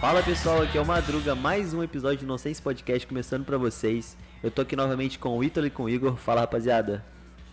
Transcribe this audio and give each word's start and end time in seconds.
Fala 0.00 0.22
pessoal, 0.22 0.62
aqui 0.62 0.78
é 0.78 0.80
o 0.80 0.86
Madruga, 0.86 1.34
mais 1.34 1.74
um 1.74 1.82
episódio 1.82 2.20
do 2.20 2.26
Nonsense 2.26 2.62
Podcast 2.62 3.06
começando 3.06 3.44
pra 3.44 3.58
vocês. 3.58 4.16
Eu 4.42 4.50
tô 4.50 4.62
aqui 4.62 4.74
novamente 4.74 5.18
com 5.18 5.36
o 5.36 5.44
Ítalo 5.44 5.66
e 5.66 5.70
com 5.70 5.84
o 5.84 5.90
Igor. 5.90 6.16
Fala 6.16 6.40
rapaziada. 6.40 7.04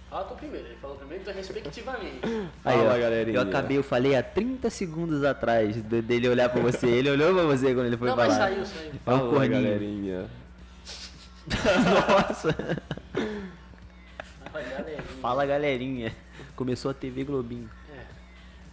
Fala 0.09 0.23
tu 0.25 0.35
primeiro, 0.35 0.65
ele 0.67 0.75
falou 0.77 0.95
primeiro, 0.97 1.21
então 1.23 1.33
respectivamente. 1.33 2.19
Aí, 2.63 2.77
Fala, 2.77 2.95
ó, 2.95 2.99
galerinha. 2.99 3.37
Eu 3.37 3.41
acabei, 3.41 3.77
eu 3.77 3.83
falei 3.83 4.15
há 4.15 4.23
30 4.23 4.69
segundos 4.69 5.23
atrás 5.23 5.75
de- 5.75 6.01
dele 6.01 6.29
olhar 6.29 6.47
pra 6.49 6.61
você. 6.61 6.87
Ele 6.87 7.09
olhou 7.09 7.33
pra 7.33 7.43
você 7.43 7.73
quando 7.73 7.87
ele 7.87 7.97
foi 7.97 8.09
Não, 8.09 8.15
mas 8.15 8.33
falar. 8.33 8.49
saiu, 8.49 8.65
saiu. 8.65 8.91
É 8.91 8.95
um 8.95 9.17
Fala, 9.17 9.29
corninho. 9.31 9.63
galerinha. 9.63 10.25
Nossa. 11.47 12.55
Fala, 14.51 14.63
galerinha. 14.63 15.03
Fala 15.21 15.45
galerinha. 15.45 16.15
Começou 16.55 16.91
a 16.91 16.93
TV 16.93 17.23
Globinho. 17.23 17.69
É. 17.93 18.03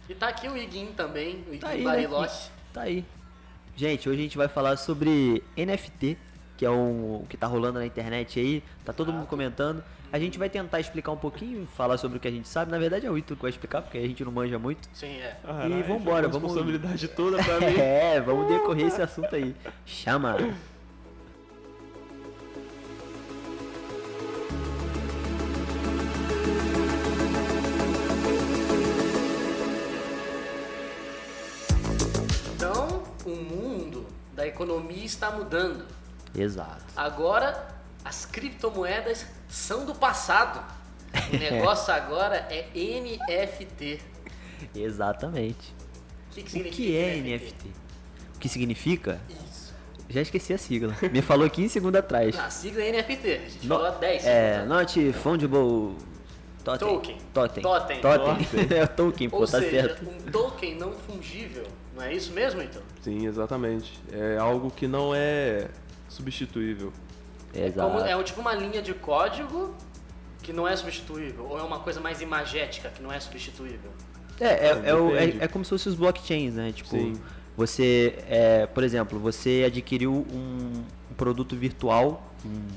E 0.09 0.15
tá 0.15 0.29
aqui 0.29 0.47
o 0.47 0.55
Iguinho 0.55 0.93
também, 0.93 1.35
o 1.49 1.53
Iguinho 1.53 1.59
Tá 1.59 1.69
aí, 1.69 1.79
né? 1.79 1.83
Bariloche. 1.83 2.49
Tá 2.71 2.81
aí. 2.83 3.03
Gente, 3.75 4.07
hoje 4.07 4.19
a 4.19 4.23
gente 4.23 4.37
vai 4.37 4.47
falar 4.47 4.77
sobre 4.77 5.43
NFT, 5.57 6.17
que 6.63 6.67
é 6.67 6.71
um, 6.71 7.15
o 7.17 7.25
que 7.27 7.35
tá 7.35 7.45
rolando 7.45 7.77
na 7.79 7.85
internet 7.85 8.39
aí. 8.39 8.63
Tá 8.85 8.93
todo 8.93 9.11
mundo 9.11 9.27
comentando. 9.27 9.83
A 10.13 10.17
gente 10.17 10.39
vai 10.39 10.49
tentar 10.49 10.79
explicar 10.79 11.11
um 11.11 11.17
pouquinho, 11.17 11.67
falar 11.75 11.97
sobre 11.97 12.17
o 12.17 12.21
que 12.21 12.27
a 12.27 12.31
gente 12.31 12.47
sabe. 12.47 12.71
Na 12.71 12.77
verdade 12.79 13.05
é 13.05 13.11
o 13.11 13.17
Ítalo 13.17 13.35
que 13.35 13.41
vai 13.41 13.49
explicar, 13.51 13.81
porque 13.81 13.97
a 13.97 14.01
gente 14.07 14.23
não 14.23 14.31
manja 14.31 14.57
muito. 14.57 14.87
Sim, 14.93 15.17
é. 15.17 15.35
Caralho, 15.45 15.83
vambora, 15.83 16.27
a 16.27 16.29
vamos- 16.29 16.53
responsabilidade 16.53 17.07
toda 17.09 17.43
pra 17.43 17.59
mim. 17.59 17.75
É, 17.77 18.21
vamos 18.21 18.47
decorrer 18.47 18.87
esse 18.87 19.01
assunto 19.01 19.35
aí. 19.35 19.53
Chama. 19.85 20.37
Então, 32.55 33.03
o 33.25 33.29
mundo 33.29 34.05
da 34.33 34.47
economia 34.47 35.03
está 35.05 35.31
mudando. 35.31 35.85
Exato. 36.35 36.83
Agora, 36.95 37.67
as 38.03 38.25
criptomoedas 38.25 39.25
são 39.47 39.85
do 39.85 39.93
passado. 39.95 40.63
O 41.31 41.37
negócio 41.37 41.93
agora 41.93 42.47
é 42.49 42.67
NFT. 42.75 43.99
Exatamente. 44.75 45.73
O 46.31 46.33
que, 46.35 46.43
que 46.43 46.59
O 46.61 46.63
que 46.71 46.97
é 46.97 47.15
NFT? 47.17 47.67
O 48.35 48.39
que 48.39 48.49
significa? 48.49 49.19
Isso. 49.29 49.73
Já 50.09 50.21
esqueci 50.21 50.53
a 50.53 50.57
sigla. 50.57 50.95
Me 51.11 51.21
falou 51.21 51.49
15 51.49 51.69
segundos 51.69 51.99
atrás. 51.99 52.35
Na 52.35 52.49
sigla 52.49 52.83
é 52.83 52.91
NFT. 52.91 53.27
A 53.31 53.49
gente 53.49 53.67
No- 53.67 53.75
falou 53.75 53.91
há 53.91 53.91
10 53.91 54.25
É, 54.25 54.53
segundos. 54.59 54.77
not 54.77 55.13
fungible 55.13 55.95
totem. 56.63 56.87
Token. 56.87 57.17
Totem. 57.33 57.63
Totem. 57.63 58.01
Totem. 58.01 58.47
é 58.77 58.83
o 58.83 58.87
token, 58.87 59.29
pô, 59.29 59.37
Ou 59.37 59.45
tá 59.47 59.59
seja, 59.59 59.87
certo. 59.87 60.09
um 60.09 60.31
token 60.31 60.75
não 60.75 60.91
fungível. 60.93 61.65
Não 61.95 62.03
é 62.03 62.13
isso 62.13 62.31
mesmo, 62.33 62.61
então? 62.61 62.81
Sim, 63.01 63.27
exatamente. 63.27 63.99
É 64.11 64.37
algo 64.37 64.71
que 64.71 64.87
não 64.87 65.13
é 65.13 65.67
substituível. 66.13 66.93
Exato. 67.53 67.89
Como, 67.91 67.99
é 68.05 68.23
tipo 68.23 68.41
uma 68.41 68.53
linha 68.53 68.81
de 68.81 68.93
código 68.93 69.75
que 70.41 70.51
não 70.53 70.67
é 70.67 70.75
substituível? 70.75 71.45
Ou 71.49 71.59
é 71.59 71.63
uma 71.63 71.79
coisa 71.79 71.99
mais 71.99 72.21
imagética 72.21 72.89
que 72.89 73.01
não 73.01 73.11
é 73.11 73.19
substituível? 73.19 73.91
É, 74.39 74.45
é, 74.45 74.81
é, 74.85 74.95
o- 74.95 75.15
é- 75.15 75.37
é 75.41 75.47
como 75.47 75.63
se 75.63 75.69
fossem 75.69 75.91
os 75.91 75.97
blockchains, 75.97 76.55
né? 76.55 76.71
Tipo, 76.71 76.89
Sim. 76.89 77.13
você, 77.55 78.15
é, 78.27 78.65
por 78.67 78.83
exemplo, 78.83 79.19
você 79.19 79.63
adquiriu 79.67 80.11
um, 80.31 80.83
um 81.11 81.13
produto 81.15 81.55
virtual, 81.55 82.31
um- 82.45 82.67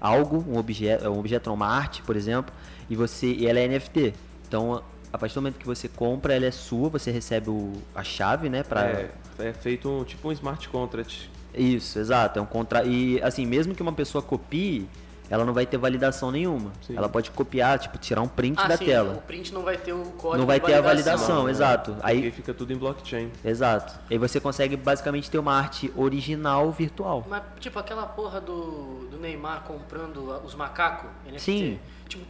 algo, 0.00 0.44
um 0.48 0.58
objeto, 0.58 1.08
um 1.08 1.18
objeto, 1.18 1.52
uma 1.52 1.66
arte, 1.68 2.02
por 2.02 2.16
exemplo, 2.16 2.52
e 2.90 2.96
você, 2.96 3.26
e 3.32 3.46
ela 3.46 3.58
é 3.60 3.64
NFT. 3.68 4.12
Então, 4.46 4.82
a 5.12 5.18
partir 5.18 5.34
do 5.34 5.40
momento 5.42 5.58
que 5.58 5.66
você 5.66 5.88
compra, 5.88 6.34
ela 6.34 6.46
é 6.46 6.50
sua, 6.50 6.88
você 6.88 7.10
recebe 7.10 7.48
o, 7.50 7.72
a 7.94 8.02
chave, 8.02 8.48
né? 8.48 8.62
Pra, 8.62 8.82
É, 8.84 9.10
é 9.38 9.52
feito 9.52 9.88
um, 9.88 10.04
tipo 10.04 10.28
um 10.28 10.32
smart 10.32 10.68
contract. 10.68 11.30
Isso, 11.54 11.98
exato. 11.98 12.38
É 12.38 12.42
um 12.42 12.46
contra... 12.46 12.84
E 12.84 13.20
assim, 13.22 13.46
mesmo 13.46 13.74
que 13.74 13.82
uma 13.82 13.92
pessoa 13.92 14.22
copie, 14.22 14.88
ela 15.30 15.44
não 15.44 15.52
vai 15.52 15.66
ter 15.66 15.76
validação 15.76 16.30
nenhuma. 16.30 16.72
Sim. 16.80 16.96
Ela 16.96 17.08
pode 17.08 17.30
copiar, 17.30 17.78
tipo, 17.78 17.98
tirar 17.98 18.22
um 18.22 18.28
print 18.28 18.58
ah, 18.58 18.66
da 18.66 18.76
sim, 18.76 18.86
tela. 18.86 19.14
o 19.14 19.22
print 19.22 19.52
não 19.52 19.62
vai 19.62 19.76
ter 19.76 19.92
o 19.92 20.02
código 20.12 20.38
Não 20.38 20.46
vai 20.46 20.58
de 20.58 20.66
ter 20.66 20.74
a 20.74 20.80
validação, 20.80 21.42
Não, 21.42 21.48
exato. 21.48 21.92
Porque 21.92 22.06
Aí, 22.06 22.30
fica 22.30 22.54
tudo 22.54 22.72
em 22.72 22.76
blockchain. 22.76 23.30
exato. 23.44 23.98
Aí 24.10 24.16
você 24.16 24.40
consegue 24.40 24.76
basicamente 24.76 25.30
ter 25.30 25.38
uma 25.38 25.52
arte 25.52 25.92
original 25.96 26.70
virtual. 26.72 27.26
Mas, 27.28 27.42
tipo, 27.60 27.78
aquela 27.78 28.06
porra 28.06 28.40
do, 28.40 29.06
do 29.10 29.18
Neymar 29.18 29.64
comprando 29.64 30.18
os 30.44 30.54
macacos 30.54 31.10
NFT. 31.26 31.40
Sim. 31.40 31.78
Tipo, 32.08 32.24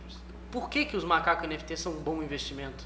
por 0.50 0.68
que, 0.68 0.84
que 0.84 0.96
os 0.96 1.04
macacos 1.04 1.48
NFT 1.48 1.76
são 1.76 1.92
um 1.92 2.00
bom 2.00 2.22
investimento? 2.22 2.84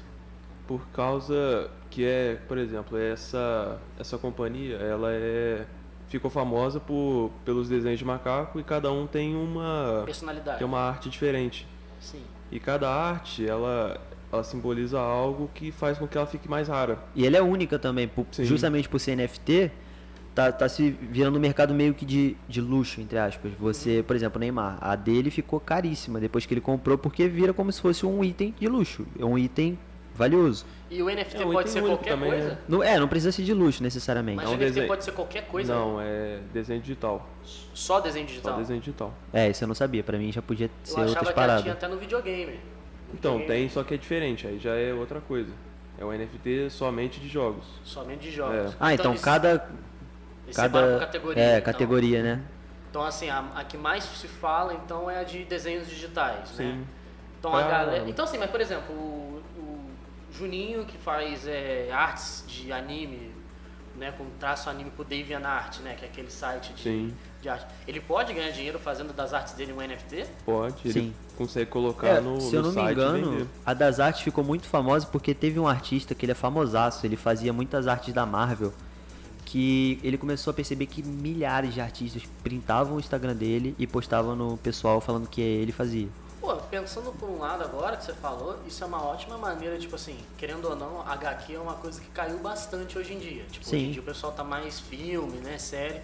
Por 0.67 0.85
causa 0.93 1.69
que 1.89 2.05
é, 2.05 2.35
por 2.47 2.57
exemplo, 2.57 2.97
essa, 2.97 3.79
essa 3.99 4.17
companhia, 4.17 4.77
ela 4.77 5.11
é 5.11 5.65
ficou 6.07 6.29
famosa 6.29 6.79
por, 6.79 7.31
pelos 7.43 7.67
desenhos 7.69 7.99
de 7.99 8.05
macaco 8.05 8.59
e 8.59 8.63
cada 8.63 8.91
um 8.91 9.07
tem 9.07 9.35
uma 9.35 10.03
Personalidade. 10.05 10.57
tem 10.59 10.67
uma 10.67 10.79
arte 10.79 11.09
diferente. 11.09 11.67
Sim. 11.99 12.21
E 12.51 12.59
cada 12.59 12.89
arte, 12.89 13.45
ela 13.47 13.99
ela 14.31 14.43
simboliza 14.43 14.99
algo 14.99 15.47
que 15.53 15.71
faz 15.71 15.99
com 15.99 16.07
que 16.07 16.17
ela 16.17 16.25
fique 16.25 16.49
mais 16.49 16.67
rara. 16.67 16.97
E 17.15 17.23
ela 17.25 17.37
é 17.37 17.41
única 17.41 17.77
também, 17.77 18.07
por- 18.07 18.25
justamente 18.39 18.89
por 18.89 18.99
ser 18.99 19.15
NFT, 19.15 19.69
tá, 20.33 20.51
tá 20.51 20.67
se 20.67 20.89
virando 20.89 21.37
um 21.37 21.39
mercado 21.39 21.71
meio 21.71 21.93
que 21.93 22.03
de, 22.03 22.35
de 22.49 22.59
luxo, 22.59 22.99
entre 22.99 23.19
aspas. 23.19 23.51
Você, 23.59 24.03
por 24.05 24.15
exemplo, 24.15 24.37
o 24.37 24.39
Neymar, 24.39 24.79
a 24.81 24.95
dele 24.95 25.29
ficou 25.29 25.59
caríssima 25.59 26.19
depois 26.19 26.47
que 26.47 26.53
ele 26.55 26.61
comprou, 26.61 26.97
porque 26.97 27.27
vira 27.27 27.53
como 27.53 27.71
se 27.71 27.79
fosse 27.79 28.07
um 28.07 28.23
item 28.23 28.55
de 28.59 28.67
luxo, 28.67 29.05
é 29.19 29.23
um 29.23 29.37
item 29.37 29.77
valioso. 30.15 30.65
E 30.89 31.01
o 31.01 31.07
NFT 31.09 31.41
É, 31.41 31.45
um 31.45 31.51
pode 31.51 31.69
ser 31.69 31.81
qualquer 31.81 32.09
também, 32.11 32.29
coisa? 32.31 32.49
né? 32.49 32.57
Não, 32.67 32.83
é, 32.83 32.99
não 32.99 33.07
precisa 33.07 33.31
ser 33.31 33.43
de 33.43 33.53
luxo 33.53 33.81
necessariamente. 33.81 34.37
Mas 34.37 34.45
É 34.45 34.49
um 34.49 34.53
NFT 34.53 34.65
desenho. 34.69 34.87
pode 34.87 35.03
ser 35.03 35.11
qualquer 35.11 35.47
coisa? 35.47 35.73
Não, 35.73 35.99
é 35.99 36.39
desenho 36.53 36.79
digital. 36.81 37.27
Só 37.73 37.99
desenho 37.99 38.25
digital? 38.27 38.53
Só 38.53 38.59
desenho 38.59 38.79
digital. 38.79 39.13
É, 39.33 39.49
isso 39.49 39.63
eu 39.63 39.67
não 39.67 39.75
sabia, 39.75 40.03
pra 40.03 40.17
mim 40.17 40.31
já 40.31 40.41
podia 40.41 40.69
ser 40.83 40.91
Eu 40.91 40.95
achava 40.97 41.09
outras 41.09 41.27
que 41.29 41.33
paradas. 41.33 41.61
tinha 41.63 41.73
até 41.73 41.87
no 41.87 41.97
videogame. 41.97 42.59
Então, 43.13 43.33
Videogame 43.37 43.45
tem, 43.61 43.69
só 43.69 43.83
que 43.83 43.93
é 43.93 43.97
diferente, 43.97 44.45
aí 44.47 44.59
já 44.59 44.75
é 44.75 44.93
outra 44.93 45.19
coisa. 45.21 45.51
É 45.97 46.03
o 46.05 46.11
NFT 46.11 46.69
somente 46.69 47.19
de 47.19 47.27
jogos. 47.27 47.65
Somente 47.83 48.21
de 48.21 48.31
jogos. 48.31 48.71
É. 48.73 48.75
Ah, 48.79 48.93
então, 48.93 49.11
eles- 49.11 49.21
cada. 49.21 49.67
cada 50.55 50.81
por 50.91 50.99
categoria. 50.99 51.43
é, 51.43 51.51
então. 51.57 51.61
categoria, 51.73 52.23
né? 52.23 52.41
Então, 52.89 53.03
assim, 53.03 53.29
a, 53.29 53.45
a 53.55 53.63
que 53.63 53.77
mais 53.77 54.03
se 54.03 54.27
fala, 54.27 54.73
então, 54.73 55.09
é 55.09 55.19
a 55.19 55.23
de 55.23 55.43
desenhos 55.45 55.87
digitais, 55.87 56.51
né? 56.51 56.73
Sim. 56.75 56.83
Então, 57.39 57.53
a 57.55 57.59
Pra- 57.63 57.71
galera... 57.71 58.09
Então, 58.09 58.25
assim, 58.25 58.37
mas, 58.37 58.49
por 58.51 58.61
exemplo, 58.61 58.93
o, 58.95 59.32
o 59.32 59.32
Juninho, 60.37 60.85
que 60.85 60.97
faz 60.97 61.47
é, 61.47 61.89
artes 61.91 62.43
de 62.47 62.71
anime, 62.71 63.31
né? 63.95 64.11
Com 64.17 64.25
traço 64.39 64.69
anime 64.69 64.89
pro 64.91 65.03
DeviantArt, 65.03 65.79
né? 65.79 65.95
Que 65.95 66.05
é 66.05 66.07
aquele 66.07 66.31
site 66.31 66.73
de, 66.73 66.81
Sim. 66.81 67.13
de 67.41 67.49
arte. 67.49 67.65
Ele 67.87 67.99
pode 67.99 68.33
ganhar 68.33 68.51
dinheiro 68.51 68.79
fazendo 68.79 69.13
das 69.13 69.33
artes 69.33 69.53
dele 69.53 69.73
um 69.73 69.77
NFT? 69.77 70.25
Pode, 70.45 70.75
ele 70.85 70.93
Sim. 70.93 71.13
consegue 71.37 71.69
colocar 71.69 72.07
É, 72.07 72.21
no, 72.21 72.41
se 72.41 72.55
eu 72.55 72.63
não 72.63 72.71
me 72.71 72.91
engano, 72.91 73.47
a 73.65 73.73
das 73.73 73.99
artes 73.99 74.21
ficou 74.21 74.43
muito 74.43 74.67
famosa 74.67 75.05
porque 75.07 75.33
teve 75.33 75.59
um 75.59 75.67
artista 75.67 76.15
que 76.15 76.25
ele 76.25 76.31
é 76.31 76.35
famosaço, 76.35 77.05
ele 77.05 77.15
fazia 77.15 77.53
muitas 77.53 77.87
artes 77.87 78.13
da 78.13 78.25
Marvel, 78.25 78.73
que 79.45 79.99
ele 80.03 80.17
começou 80.17 80.49
a 80.49 80.53
perceber 80.53 80.87
que 80.87 81.03
milhares 81.03 81.73
de 81.73 81.81
artistas 81.81 82.23
printavam 82.43 82.95
o 82.95 82.99
Instagram 82.99 83.35
dele 83.35 83.75
e 83.77 83.85
postavam 83.85 84.35
no 84.35 84.57
pessoal 84.57 84.99
falando 84.99 85.27
que 85.27 85.41
ele 85.41 85.71
fazia. 85.71 86.07
Pô, 86.43 86.57
pensando 86.57 87.13
por 87.13 87.29
um 87.29 87.39
lado 87.39 87.63
agora 87.63 87.95
que 87.95 88.03
você 88.03 88.11
falou, 88.13 88.59
isso 88.67 88.83
é 88.83 88.87
uma 88.87 89.01
ótima 89.01 89.37
maneira, 89.37 89.77
tipo 89.77 89.95
assim, 89.95 90.17
querendo 90.37 90.65
ou 90.65 90.75
não, 90.75 90.99
HQ 91.07 91.53
é 91.55 91.57
uma 91.57 91.75
coisa 91.75 92.01
que 92.01 92.07
caiu 92.09 92.37
bastante 92.39 92.97
hoje 92.99 93.13
em 93.13 93.17
dia. 93.19 93.43
Tipo, 93.49 93.65
hoje 93.65 93.69
Sim. 93.69 93.87
em 93.87 93.91
dia 93.93 94.01
o 94.01 94.03
pessoal 94.03 94.33
tá 94.33 94.43
mais 94.43 94.77
filme, 94.77 95.37
né, 95.37 95.57
série. 95.57 96.01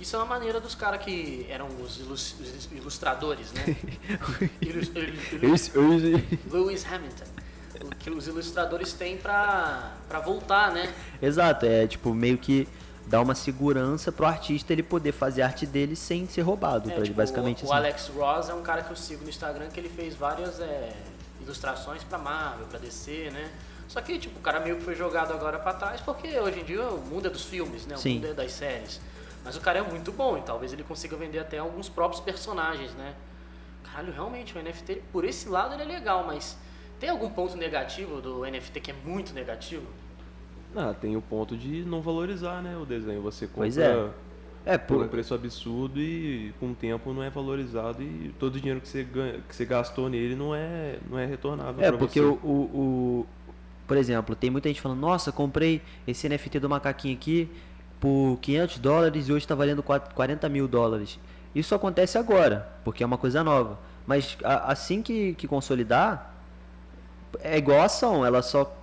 Isso 0.00 0.16
é 0.16 0.18
uma 0.20 0.24
maneira 0.24 0.58
dos 0.58 0.74
caras 0.74 1.04
que 1.04 1.44
eram 1.50 1.68
os, 1.82 2.00
ilus- 2.00 2.34
os 2.40 2.64
ilustradores, 2.72 3.52
né? 3.52 3.76
Ilus- 4.62 4.88
il- 4.94 5.14
il- 5.34 6.38
Lewis 6.50 6.86
Hamilton. 6.90 7.24
O 7.84 7.90
que 7.96 8.08
os 8.08 8.26
ilustradores 8.26 8.94
têm 8.94 9.18
pra, 9.18 9.92
pra 10.08 10.18
voltar, 10.18 10.72
né? 10.72 10.94
Exato, 11.20 11.66
é 11.66 11.86
tipo 11.86 12.14
meio 12.14 12.38
que 12.38 12.66
dá 13.06 13.20
uma 13.20 13.34
segurança 13.34 14.10
pro 14.10 14.26
artista 14.26 14.72
ele 14.72 14.82
poder 14.82 15.12
fazer 15.12 15.42
a 15.42 15.46
arte 15.46 15.66
dele 15.66 15.94
sem 15.96 16.26
ser 16.26 16.40
roubado, 16.42 16.90
É, 16.90 16.94
pra- 16.94 17.04
tipo, 17.04 17.16
basicamente 17.16 17.62
o, 17.62 17.64
assim. 17.66 17.72
o 17.72 17.76
Alex 17.76 18.08
Ross 18.08 18.48
é 18.48 18.54
um 18.54 18.62
cara 18.62 18.82
que 18.82 18.90
eu 18.90 18.96
sigo 18.96 19.22
no 19.22 19.28
Instagram 19.28 19.68
que 19.68 19.78
ele 19.78 19.88
fez 19.88 20.14
várias 20.14 20.58
é, 20.60 20.92
ilustrações 21.42 22.02
pra 22.04 22.18
Marvel, 22.18 22.66
pra 22.66 22.78
DC, 22.78 23.30
né? 23.32 23.50
Só 23.86 24.00
que, 24.00 24.18
tipo, 24.18 24.38
o 24.38 24.42
cara 24.42 24.60
meio 24.60 24.76
que 24.76 24.82
foi 24.82 24.94
jogado 24.96 25.32
agora 25.32 25.58
pra 25.58 25.74
trás 25.74 26.00
porque 26.00 26.38
hoje 26.40 26.60
em 26.60 26.64
dia 26.64 26.82
o 26.82 27.00
mundo 27.00 27.26
é 27.26 27.30
dos 27.30 27.44
filmes, 27.44 27.86
né? 27.86 27.94
O 27.94 27.98
Sim. 27.98 28.14
mundo 28.14 28.28
é 28.28 28.32
das 28.34 28.52
séries. 28.52 29.00
Mas 29.44 29.54
o 29.56 29.60
cara 29.60 29.78
é 29.78 29.82
muito 29.82 30.10
bom 30.10 30.38
e 30.38 30.40
talvez 30.42 30.72
ele 30.72 30.82
consiga 30.82 31.16
vender 31.16 31.38
até 31.38 31.58
alguns 31.58 31.88
próprios 31.88 32.20
personagens, 32.22 32.92
né? 32.94 33.14
Caralho, 33.84 34.10
realmente, 34.12 34.56
o 34.56 34.60
NFT, 34.62 35.02
por 35.12 35.24
esse 35.24 35.48
lado 35.48 35.74
ele 35.74 35.82
é 35.82 35.86
legal, 35.86 36.24
mas 36.26 36.56
Tem 36.98 37.10
algum 37.10 37.28
ponto 37.28 37.54
negativo 37.56 38.20
do 38.22 38.46
NFT 38.46 38.80
que 38.80 38.90
é 38.90 38.94
muito 39.04 39.34
negativo? 39.34 39.84
Ah, 40.76 40.92
tem 40.98 41.16
o 41.16 41.22
ponto 41.22 41.56
de 41.56 41.84
não 41.84 42.00
valorizar, 42.02 42.60
né, 42.62 42.76
o 42.76 42.84
desenho. 42.84 43.22
Você 43.22 43.46
compra 43.46 43.62
Pois 43.62 43.78
é. 43.78 44.10
É, 44.66 44.78
por 44.78 44.96
por, 44.96 45.04
um 45.04 45.08
preço 45.08 45.34
absurdo 45.34 46.00
e 46.00 46.52
com 46.58 46.70
o 46.70 46.74
tempo 46.74 47.12
não 47.12 47.22
é 47.22 47.28
valorizado 47.28 48.02
e 48.02 48.34
todo 48.38 48.54
o 48.54 48.58
dinheiro 48.58 48.80
que 48.80 48.88
você, 48.88 49.04
ganha, 49.04 49.40
que 49.46 49.54
você 49.54 49.64
gastou 49.66 50.08
nele 50.08 50.34
não 50.34 50.54
é, 50.54 50.98
não 51.10 51.18
é 51.18 51.26
retornável 51.26 51.84
É, 51.84 51.92
porque 51.92 52.18
o, 52.18 52.32
o, 52.42 52.48
o- 53.22 53.26
Por 53.86 53.98
exemplo, 53.98 54.34
tem 54.34 54.48
muita 54.48 54.68
gente 54.68 54.80
falando, 54.80 55.00
nossa, 55.00 55.30
comprei 55.30 55.82
esse 56.06 56.26
NFT 56.28 56.58
do 56.60 56.68
macaquinho 56.68 57.14
aqui 57.14 57.48
por 58.00 58.38
500 58.40 58.78
dólares 58.78 59.28
e 59.28 59.32
hoje 59.32 59.44
está 59.44 59.54
valendo 59.54 59.82
4 59.82 60.14
40 60.14 60.48
mil 60.48 60.66
dólares. 60.66 61.18
Isso 61.54 61.74
acontece 61.74 62.16
agora, 62.16 62.66
porque 62.84 63.02
é 63.02 63.06
uma 63.06 63.18
coisa 63.18 63.44
nova. 63.44 63.78
Mas 64.06 64.36
a- 64.42 64.72
assim 64.72 65.02
que, 65.02 65.34
que 65.34 65.46
consolidar, 65.46 66.34
é 67.40 67.58
igual 67.58 67.80
a 67.80 67.84
ação, 67.84 68.24
ela 68.24 68.42
só, 68.42 68.74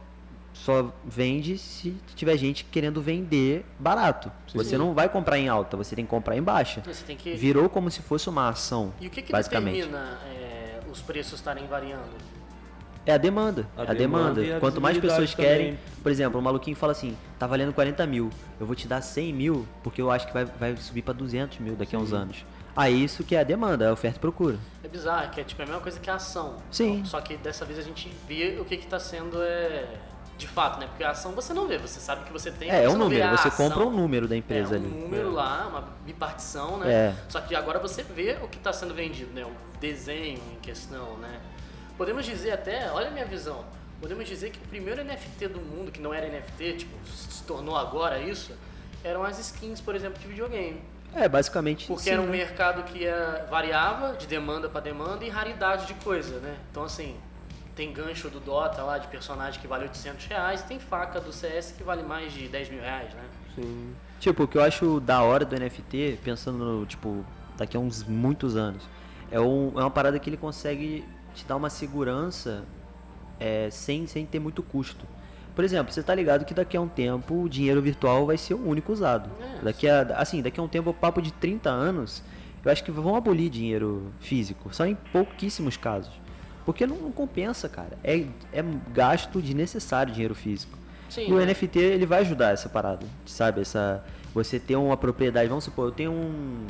só 0.53 0.91
vende 1.03 1.57
se 1.57 1.95
tiver 2.15 2.37
gente 2.37 2.63
querendo 2.65 3.01
vender 3.01 3.65
barato. 3.79 4.31
Você 4.53 4.77
não 4.77 4.93
vai 4.93 5.09
comprar 5.09 5.37
em 5.39 5.47
alta, 5.47 5.75
você 5.77 5.95
tem 5.95 6.05
que 6.05 6.11
comprar 6.11 6.37
em 6.37 6.41
baixa. 6.43 6.81
Você 6.85 7.03
tem 7.03 7.15
que. 7.15 7.33
Virou 7.33 7.69
como 7.69 7.89
se 7.89 8.01
fosse 8.01 8.29
uma 8.29 8.49
ação, 8.49 8.93
E 8.99 9.07
o 9.07 9.09
que, 9.09 9.21
que 9.21 9.31
basicamente. 9.31 9.75
determina 9.77 10.19
é, 10.27 10.79
os 10.91 11.01
preços 11.01 11.33
estarem 11.33 11.65
variando? 11.67 12.09
É 13.05 13.13
a 13.13 13.17
demanda. 13.17 13.67
A 13.75 13.81
é 13.81 13.89
a 13.89 13.93
demanda. 13.93 14.33
demanda 14.35 14.41
e 14.43 14.53
a 14.53 14.59
Quanto 14.59 14.79
mais 14.79 14.97
pessoas 14.97 15.33
querem. 15.33 15.71
também. 15.73 15.79
Por 16.03 16.11
exemplo, 16.11 16.39
o 16.39 16.43
maluquinho 16.43 16.75
fala 16.75 16.91
assim: 16.91 17.17
tá 17.39 17.47
valendo 17.47 17.73
40 17.73 18.05
mil. 18.05 18.29
Eu 18.59 18.65
vou 18.67 18.75
te 18.75 18.87
dar 18.87 19.01
100 19.01 19.33
mil 19.33 19.67
porque 19.83 19.99
eu 20.01 20.11
acho 20.11 20.27
que 20.27 20.33
vai, 20.33 20.45
vai 20.45 20.77
subir 20.77 21.01
pra 21.01 21.13
200 21.13 21.57
mil 21.59 21.75
daqui 21.75 21.95
a 21.95 21.99
uns 21.99 22.13
anos. 22.13 22.45
Aí 22.75 23.03
isso 23.03 23.23
que 23.23 23.35
é 23.35 23.39
a 23.39 23.43
demanda, 23.43 23.85
é 23.85 23.87
a 23.89 23.93
oferta 23.93 24.17
e 24.17 24.21
procura. 24.21 24.57
É 24.83 24.87
bizarro, 24.87 25.29
que 25.31 25.41
é 25.41 25.43
tipo 25.43 25.61
a 25.61 25.65
mesma 25.65 25.81
coisa 25.81 25.99
que 25.99 26.09
a 26.09 26.15
ação. 26.15 26.57
Sim. 26.69 27.03
Só 27.03 27.19
que 27.19 27.35
dessa 27.37 27.65
vez 27.65 27.79
a 27.79 27.81
gente 27.81 28.09
vê 28.27 28.57
o 28.61 28.65
que 28.65 28.77
que 28.77 28.87
tá 28.87 28.99
sendo 28.99 29.41
é, 29.41 29.87
de 30.41 30.47
fato, 30.47 30.79
né? 30.79 30.87
Porque 30.87 31.03
a 31.03 31.11
ação 31.11 31.31
você 31.31 31.53
não 31.53 31.67
vê, 31.67 31.77
você 31.77 31.99
sabe 31.99 32.25
que 32.25 32.33
você 32.33 32.51
tem. 32.51 32.69
É, 32.69 32.83
é 32.83 32.89
um 32.89 32.97
número. 32.97 33.29
Você 33.29 33.47
ação. 33.47 33.69
compra 33.69 33.85
um 33.85 33.91
número 33.91 34.27
da 34.27 34.35
empresa 34.35 34.75
é, 34.75 34.79
um 34.79 34.81
ali. 34.81 34.89
número 34.89 35.31
lá, 35.31 35.67
uma 35.67 35.87
bipartição, 36.05 36.77
né? 36.77 36.91
É. 36.91 37.15
Só 37.29 37.39
que 37.39 37.55
agora 37.55 37.79
você 37.79 38.03
vê 38.03 38.37
o 38.41 38.47
que 38.47 38.57
está 38.57 38.73
sendo 38.73 38.93
vendido, 38.93 39.31
né? 39.33 39.45
O 39.45 39.53
desenho 39.79 40.41
em 40.51 40.59
questão, 40.59 41.17
né? 41.17 41.39
Podemos 41.97 42.25
dizer 42.25 42.51
até, 42.51 42.91
olha 42.91 43.09
a 43.09 43.11
minha 43.11 43.25
visão, 43.25 43.63
podemos 43.99 44.27
dizer 44.27 44.49
que 44.49 44.57
o 44.57 44.67
primeiro 44.67 45.03
NFT 45.03 45.47
do 45.47 45.61
mundo, 45.61 45.91
que 45.91 46.01
não 46.01 46.13
era 46.13 46.27
NFT, 46.27 46.77
tipo, 46.77 47.07
se 47.07 47.43
tornou 47.43 47.77
agora 47.77 48.19
isso, 48.19 48.53
eram 49.03 49.23
as 49.23 49.37
skins, 49.37 49.79
por 49.79 49.95
exemplo, 49.95 50.19
de 50.19 50.27
videogame. 50.27 50.81
É, 51.13 51.29
basicamente. 51.29 51.85
Porque 51.85 52.03
sim, 52.03 52.09
era 52.11 52.21
um 52.21 52.25
né? 52.25 52.31
mercado 52.31 52.83
que 52.83 53.05
variava 53.49 54.13
de 54.13 54.25
demanda 54.25 54.67
para 54.67 54.81
demanda 54.81 55.23
e 55.23 55.29
raridade 55.29 55.85
de 55.85 55.93
coisa, 55.95 56.39
né? 56.39 56.57
Então, 56.71 56.83
assim, 56.83 57.15
tem 57.75 57.93
gancho 57.93 58.29
do 58.29 58.39
Dota 58.39 58.83
lá 58.83 58.97
de 58.97 59.07
personagem 59.07 59.59
que 59.59 59.67
vale 59.67 59.83
800 59.83 60.25
reais 60.25 60.61
e 60.61 60.65
tem 60.65 60.79
faca 60.79 61.19
do 61.19 61.31
CS 61.31 61.73
que 61.77 61.83
vale 61.83 62.03
mais 62.03 62.33
de 62.33 62.47
10 62.47 62.69
mil 62.69 62.81
reais, 62.81 63.13
né? 63.13 63.23
Sim. 63.55 63.93
Tipo, 64.19 64.43
o 64.43 64.47
que 64.47 64.57
eu 64.57 64.63
acho 64.63 64.99
da 64.99 65.21
hora 65.23 65.43
do 65.43 65.55
NFT, 65.55 66.19
pensando 66.23 66.57
no, 66.57 66.85
tipo, 66.85 67.25
daqui 67.57 67.75
a 67.75 67.79
uns 67.79 68.03
muitos 68.03 68.55
anos, 68.55 68.83
é, 69.31 69.39
um, 69.39 69.71
é 69.75 69.81
uma 69.81 69.89
parada 69.89 70.19
que 70.19 70.29
ele 70.29 70.37
consegue 70.37 71.03
te 71.33 71.45
dar 71.45 71.55
uma 71.55 71.69
segurança 71.69 72.63
é, 73.39 73.69
sem, 73.71 74.05
sem 74.05 74.25
ter 74.25 74.39
muito 74.39 74.61
custo. 74.61 75.05
Por 75.55 75.63
exemplo, 75.63 75.91
você 75.91 76.03
tá 76.03 76.13
ligado 76.13 76.45
que 76.45 76.53
daqui 76.53 76.77
a 76.77 76.81
um 76.81 76.87
tempo 76.87 77.43
o 77.43 77.49
dinheiro 77.49 77.81
virtual 77.81 78.25
vai 78.25 78.37
ser 78.37 78.53
o 78.53 78.67
único 78.67 78.93
usado. 78.93 79.29
É. 79.41 79.63
Daqui 79.63 79.89
a, 79.89 80.01
assim, 80.17 80.41
daqui 80.41 80.59
a 80.59 80.63
um 80.63 80.67
tempo, 80.67 80.93
papo 80.93 81.21
de 81.21 81.31
30 81.33 81.69
anos, 81.69 82.23
eu 82.63 82.71
acho 82.71 82.83
que 82.83 82.91
vão 82.91 83.15
abolir 83.15 83.49
dinheiro 83.49 84.11
físico, 84.19 84.73
só 84.73 84.85
em 84.85 84.95
pouquíssimos 84.95 85.75
casos. 85.77 86.20
Porque 86.65 86.85
não, 86.85 86.97
não 86.97 87.11
compensa, 87.11 87.67
cara. 87.67 87.97
É, 88.03 88.25
é 88.53 88.63
gasto 88.93 89.41
desnecessário 89.41 90.13
dinheiro 90.13 90.35
físico. 90.35 90.77
Sim, 91.09 91.27
E 91.27 91.33
o 91.33 91.37
né? 91.37 91.45
NFT 91.47 91.79
ele 91.79 92.05
vai 92.05 92.21
ajudar 92.21 92.51
essa 92.51 92.69
parada, 92.69 93.05
sabe? 93.25 93.61
Essa, 93.61 94.03
você 94.33 94.59
ter 94.59 94.75
uma 94.75 94.95
propriedade, 94.95 95.49
vamos 95.49 95.63
supor, 95.63 95.87
eu 95.87 95.91
tenho 95.91 96.11
um, 96.11 96.65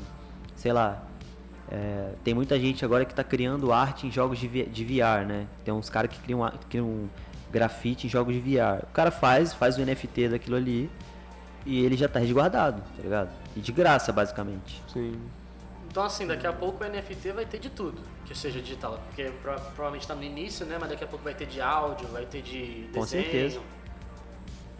sei 0.55 0.73
lá, 0.73 1.03
é, 1.71 2.13
tem 2.23 2.33
muita 2.33 2.59
gente 2.59 2.83
agora 2.83 3.05
que 3.05 3.11
está 3.11 3.23
criando 3.23 3.71
arte 3.71 4.07
em 4.07 4.11
jogos 4.11 4.39
de, 4.39 4.47
de 4.47 4.83
VR, 4.83 5.25
né? 5.25 5.45
Tem 5.63 5.73
uns 5.73 5.89
caras 5.89 6.11
que 6.11 6.19
criam, 6.19 6.51
criam 6.69 7.09
grafite 7.51 8.07
em 8.07 8.09
jogos 8.09 8.33
de 8.33 8.39
VR. 8.39 8.83
O 8.83 8.93
cara 8.93 9.11
faz, 9.11 9.53
faz 9.53 9.77
o 9.77 9.85
NFT 9.85 10.29
daquilo 10.29 10.55
ali 10.55 10.89
e 11.65 11.83
ele 11.85 11.95
já 11.95 12.07
tá 12.07 12.19
resguardado, 12.19 12.81
tá 12.81 13.03
ligado? 13.03 13.29
E 13.55 13.59
de 13.59 13.71
graça, 13.71 14.11
basicamente. 14.11 14.81
Sim. 14.91 15.13
Então, 15.91 16.03
assim, 16.05 16.25
daqui 16.25 16.47
a 16.47 16.53
pouco 16.53 16.81
o 16.83 16.87
NFT 16.87 17.33
vai 17.33 17.45
ter 17.45 17.59
de 17.59 17.69
tudo 17.69 18.01
que 18.25 18.33
seja 18.33 18.61
digital. 18.61 18.97
Porque 19.07 19.25
pro- 19.41 19.53
provavelmente 19.59 20.03
está 20.03 20.15
no 20.15 20.23
início, 20.23 20.65
né? 20.65 20.77
Mas 20.79 20.89
daqui 20.89 21.03
a 21.03 21.07
pouco 21.07 21.21
vai 21.23 21.33
ter 21.33 21.45
de 21.47 21.59
áudio, 21.59 22.07
vai 22.07 22.25
ter 22.25 22.41
de 22.41 22.87
desenho. 22.87 22.93
Com 22.93 23.05
certeza. 23.05 23.59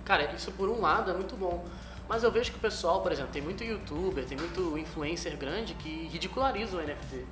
Cara, 0.06 0.31
isso 0.34 0.52
por 0.54 0.69
um 0.69 0.80
lado 0.80 1.12
é 1.12 1.13
muito 1.13 1.36
bom. 1.36 1.66
Mas 2.08 2.24
eu 2.24 2.31
vejo 2.31 2.52
que 2.52 2.58
o 2.58 2.62
pessoal, 2.62 3.02
por 3.02 3.12
exemplo, 3.12 3.31
tem 3.31 3.42
muito 3.42 3.62
youtuber, 3.63 4.25
tem 4.25 4.38
muito 4.38 4.78
influencer 4.78 5.36
grande 5.38 5.74
que 5.74 6.08
ridiculariza 6.12 6.78
o 6.78 6.81
NFT. 6.81 7.25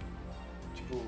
Tipo, 0.75 1.01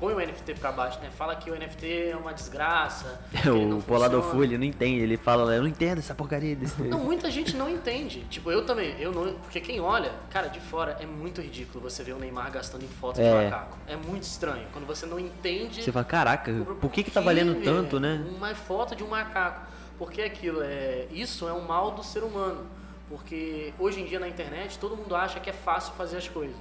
põe 0.00 0.14
o 0.14 0.18
NFT 0.18 0.54
pra 0.54 0.72
baixo, 0.72 0.98
né? 1.00 1.10
Fala 1.10 1.36
que 1.36 1.50
o 1.50 1.54
NFT 1.54 2.10
é 2.12 2.16
uma 2.16 2.32
desgraça. 2.32 3.20
que 3.30 3.48
o. 3.48 3.80
Full, 4.22 4.44
ele 4.44 4.58
não 4.58 4.64
entende, 4.64 5.00
ele 5.00 5.16
fala, 5.16 5.54
eu 5.54 5.60
não 5.62 5.68
entendo 5.68 5.98
essa 5.98 6.14
porcaria 6.14 6.56
desse. 6.56 6.80
Não, 6.82 6.98
muita 6.98 7.30
gente 7.30 7.54
não 7.56 7.68
entende. 7.70 8.24
Tipo, 8.30 8.50
eu 8.50 8.64
também, 8.64 8.96
eu 8.98 9.12
não. 9.12 9.34
Porque 9.34 9.60
quem 9.60 9.78
olha, 9.80 10.10
cara, 10.30 10.48
de 10.48 10.58
fora 10.58 10.96
é 11.00 11.06
muito 11.06 11.40
ridículo 11.40 11.80
você 11.88 12.02
ver 12.02 12.14
o 12.14 12.18
Neymar 12.18 12.50
gastando 12.50 12.82
em 12.84 12.88
fotos 12.88 13.20
de 13.22 13.28
É. 13.28 13.44
macaco. 13.44 13.76
É 13.86 13.96
muito 13.96 14.22
estranho. 14.22 14.66
Quando 14.72 14.86
você 14.86 15.04
não 15.06 15.18
entende. 15.18 15.82
Você 15.82 15.92
fala, 15.92 16.04
caraca, 16.04 16.50
o 16.50 16.74
por 16.76 16.90
que 16.90 17.02
que 17.02 17.10
tá 17.10 17.20
valendo 17.20 17.52
porquê, 17.52 17.64
tanto, 17.66 18.00
né? 18.00 18.24
Uma 18.36 18.54
foto 18.54 18.96
de 18.96 19.04
um 19.04 19.08
macaco. 19.08 19.66
Porque 19.98 20.22
aquilo 20.22 20.62
é. 20.62 21.06
Isso 21.12 21.46
é 21.46 21.52
um 21.52 21.60
mal 21.66 21.90
do 21.90 22.02
ser 22.02 22.22
humano. 22.24 22.64
Porque 23.08 23.74
hoje 23.78 24.00
em 24.00 24.04
dia 24.06 24.20
na 24.20 24.28
internet 24.28 24.78
todo 24.78 24.96
mundo 24.96 25.14
acha 25.16 25.40
que 25.40 25.50
é 25.50 25.52
fácil 25.52 25.92
fazer 25.94 26.16
as 26.16 26.28
coisas. 26.28 26.56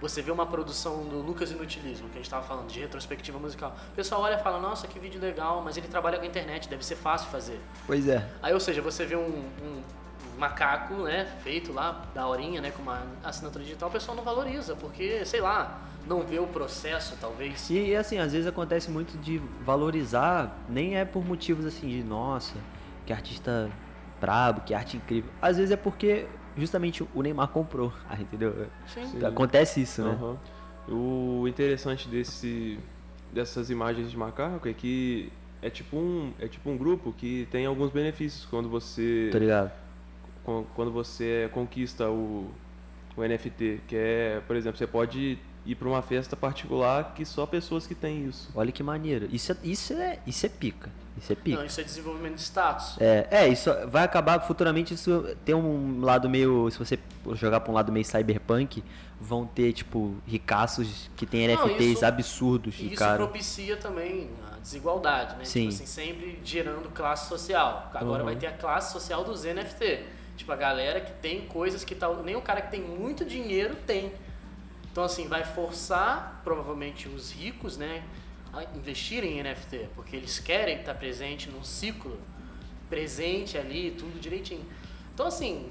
Você 0.00 0.22
vê 0.22 0.30
uma 0.30 0.46
produção 0.46 1.04
do 1.04 1.18
Lucas 1.18 1.50
Inutilismo, 1.50 2.08
que 2.08 2.14
a 2.14 2.16
gente 2.16 2.24
estava 2.24 2.46
falando, 2.46 2.68
de 2.68 2.80
retrospectiva 2.80 3.38
musical. 3.38 3.76
O 3.92 3.94
pessoal 3.94 4.22
olha 4.22 4.36
e 4.36 4.42
fala, 4.42 4.58
nossa, 4.58 4.86
que 4.86 4.98
vídeo 4.98 5.20
legal, 5.20 5.60
mas 5.62 5.76
ele 5.76 5.88
trabalha 5.88 6.16
com 6.16 6.24
a 6.24 6.26
internet, 6.26 6.68
deve 6.68 6.84
ser 6.84 6.96
fácil 6.96 7.28
fazer. 7.30 7.60
Pois 7.86 8.08
é. 8.08 8.26
Aí, 8.42 8.54
ou 8.54 8.60
seja, 8.60 8.80
você 8.80 9.04
vê 9.04 9.16
um, 9.16 9.44
um 9.62 9.82
macaco, 10.38 10.94
né, 10.94 11.30
feito 11.42 11.70
lá, 11.70 12.06
da 12.14 12.26
horinha, 12.26 12.62
né, 12.62 12.70
com 12.70 12.82
uma 12.82 13.02
assinatura 13.22 13.62
digital, 13.62 13.90
o 13.90 13.92
pessoal 13.92 14.16
não 14.16 14.24
valoriza, 14.24 14.74
porque, 14.74 15.22
sei 15.26 15.42
lá, 15.42 15.82
não 16.06 16.22
vê 16.22 16.38
o 16.38 16.46
processo, 16.46 17.16
talvez. 17.20 17.68
E, 17.68 17.90
e, 17.90 17.96
assim, 17.96 18.18
às 18.18 18.32
vezes 18.32 18.46
acontece 18.46 18.90
muito 18.90 19.18
de 19.18 19.38
valorizar, 19.62 20.56
nem 20.66 20.96
é 20.96 21.04
por 21.04 21.22
motivos 21.22 21.66
assim 21.66 21.88
de 21.88 22.02
nossa, 22.02 22.54
que 23.04 23.12
artista 23.12 23.70
brabo, 24.20 24.62
que 24.62 24.74
arte 24.74 24.96
incrível. 24.96 25.30
Às 25.40 25.56
vezes 25.56 25.72
é 25.72 25.76
porque 25.76 26.26
justamente 26.56 27.02
o 27.14 27.22
Neymar 27.22 27.48
comprou, 27.48 27.92
entendeu? 28.18 28.66
Sim. 28.86 29.04
Sim. 29.06 29.24
Acontece 29.24 29.80
isso, 29.82 30.02
né? 30.02 30.10
Aham. 30.20 30.36
O 30.88 31.46
interessante 31.46 32.08
desse, 32.08 32.78
dessas 33.32 33.70
imagens 33.70 34.10
de 34.10 34.16
macaco 34.16 34.68
é 34.68 34.72
que 34.72 35.30
é 35.62 35.68
tipo 35.70 35.96
um, 35.96 36.32
é 36.40 36.48
tipo 36.48 36.68
um 36.70 36.76
grupo 36.76 37.12
que 37.12 37.46
tem 37.50 37.66
alguns 37.66 37.90
benefícios 37.90 38.44
quando 38.46 38.68
você 38.68 39.28
Tô 39.30 39.38
ligado. 39.38 39.70
quan- 40.42 40.64
quando 40.74 40.90
você 40.90 41.48
conquista 41.52 42.08
o, 42.10 42.50
o 43.16 43.22
NFT, 43.22 43.80
que 43.86 43.94
é, 43.94 44.42
por 44.46 44.56
exemplo, 44.56 44.78
você 44.78 44.86
pode 44.86 45.38
ir 45.66 45.74
para 45.74 45.88
uma 45.88 46.02
festa 46.02 46.34
particular 46.36 47.12
que 47.14 47.24
só 47.24 47.44
pessoas 47.46 47.86
que 47.86 47.94
têm 47.94 48.26
isso. 48.26 48.50
Olha 48.54 48.72
que 48.72 48.82
maneiro. 48.82 49.28
Isso 49.30 49.52
é, 49.52 49.56
isso 49.62 49.92
é, 49.92 50.18
isso 50.26 50.46
é 50.46 50.48
pica. 50.48 50.90
Isso 51.18 51.32
é 51.32 51.36
pica. 51.36 51.58
Não, 51.58 51.66
isso 51.66 51.80
é 51.80 51.84
desenvolvimento 51.84 52.36
de 52.36 52.40
status. 52.42 52.96
É, 52.98 53.26
é, 53.30 53.48
isso 53.48 53.70
vai 53.88 54.04
acabar 54.04 54.40
futuramente 54.40 54.94
isso 54.94 55.36
tem 55.44 55.54
um 55.54 56.00
lado 56.00 56.30
meio, 56.30 56.70
se 56.70 56.78
você 56.78 56.98
jogar 57.34 57.60
pra 57.60 57.70
um 57.70 57.74
lado 57.74 57.92
meio 57.92 58.04
cyberpunk, 58.06 58.82
vão 59.20 59.44
ter 59.44 59.72
tipo 59.74 60.14
ricaços 60.26 61.10
que 61.16 61.26
têm 61.26 61.46
Não, 61.48 61.54
NFTs 61.66 61.92
isso- 61.96 62.06
absurdos 62.06 62.74
E 62.76 62.78
de 62.78 62.86
isso 62.88 62.96
cara. 62.96 63.16
propicia 63.18 63.76
também 63.76 64.30
a 64.50 64.58
desigualdade, 64.60 65.36
né? 65.36 65.44
Sim. 65.44 65.68
Tipo 65.68 65.74
assim, 65.74 65.86
sempre 65.86 66.40
gerando 66.42 66.88
classe 66.90 67.28
social. 67.28 67.90
Agora 67.94 68.20
Uhum. 68.20 68.24
vai 68.24 68.36
ter 68.36 68.46
a 68.46 68.52
classe 68.52 68.92
social 68.92 69.22
dos 69.22 69.44
NFT. 69.44 70.04
Tipo, 70.38 70.52
a 70.52 70.56
galera 70.56 71.02
que 71.02 71.12
tem 71.20 71.42
coisas 71.46 71.84
que 71.84 71.94
tal, 71.94 72.22
nem 72.22 72.34
o 72.34 72.40
cara 72.40 72.62
que 72.62 72.70
tem 72.70 72.80
muito 72.80 73.26
dinheiro 73.26 73.74
tem. 73.86 74.10
Então, 75.00 75.06
assim, 75.06 75.28
vai 75.28 75.42
forçar, 75.44 76.42
provavelmente, 76.44 77.08
os 77.08 77.32
ricos, 77.32 77.78
né, 77.78 78.02
a 78.52 78.64
investirem 78.76 79.38
em 79.38 79.42
NFT, 79.42 79.88
porque 79.94 80.14
eles 80.14 80.38
querem 80.38 80.78
estar 80.80 80.92
presente 80.92 81.48
num 81.48 81.64
ciclo, 81.64 82.18
presente 82.90 83.56
ali, 83.56 83.92
tudo 83.92 84.20
direitinho. 84.20 84.62
Então, 85.14 85.24
assim, 85.26 85.70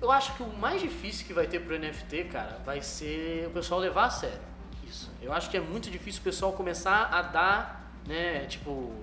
eu 0.00 0.08
acho 0.12 0.36
que 0.36 0.42
o 0.44 0.46
mais 0.56 0.80
difícil 0.80 1.26
que 1.26 1.32
vai 1.32 1.48
ter 1.48 1.58
pro 1.62 1.76
NFT, 1.76 2.28
cara, 2.30 2.60
vai 2.64 2.80
ser 2.80 3.48
o 3.48 3.50
pessoal 3.50 3.80
levar 3.80 4.04
a 4.04 4.10
sério 4.10 4.38
isso. 4.86 5.10
Eu 5.20 5.32
acho 5.32 5.50
que 5.50 5.56
é 5.56 5.60
muito 5.60 5.90
difícil 5.90 6.20
o 6.20 6.24
pessoal 6.24 6.52
começar 6.52 7.06
a 7.12 7.22
dar, 7.22 7.92
né, 8.06 8.46
tipo, 8.46 8.94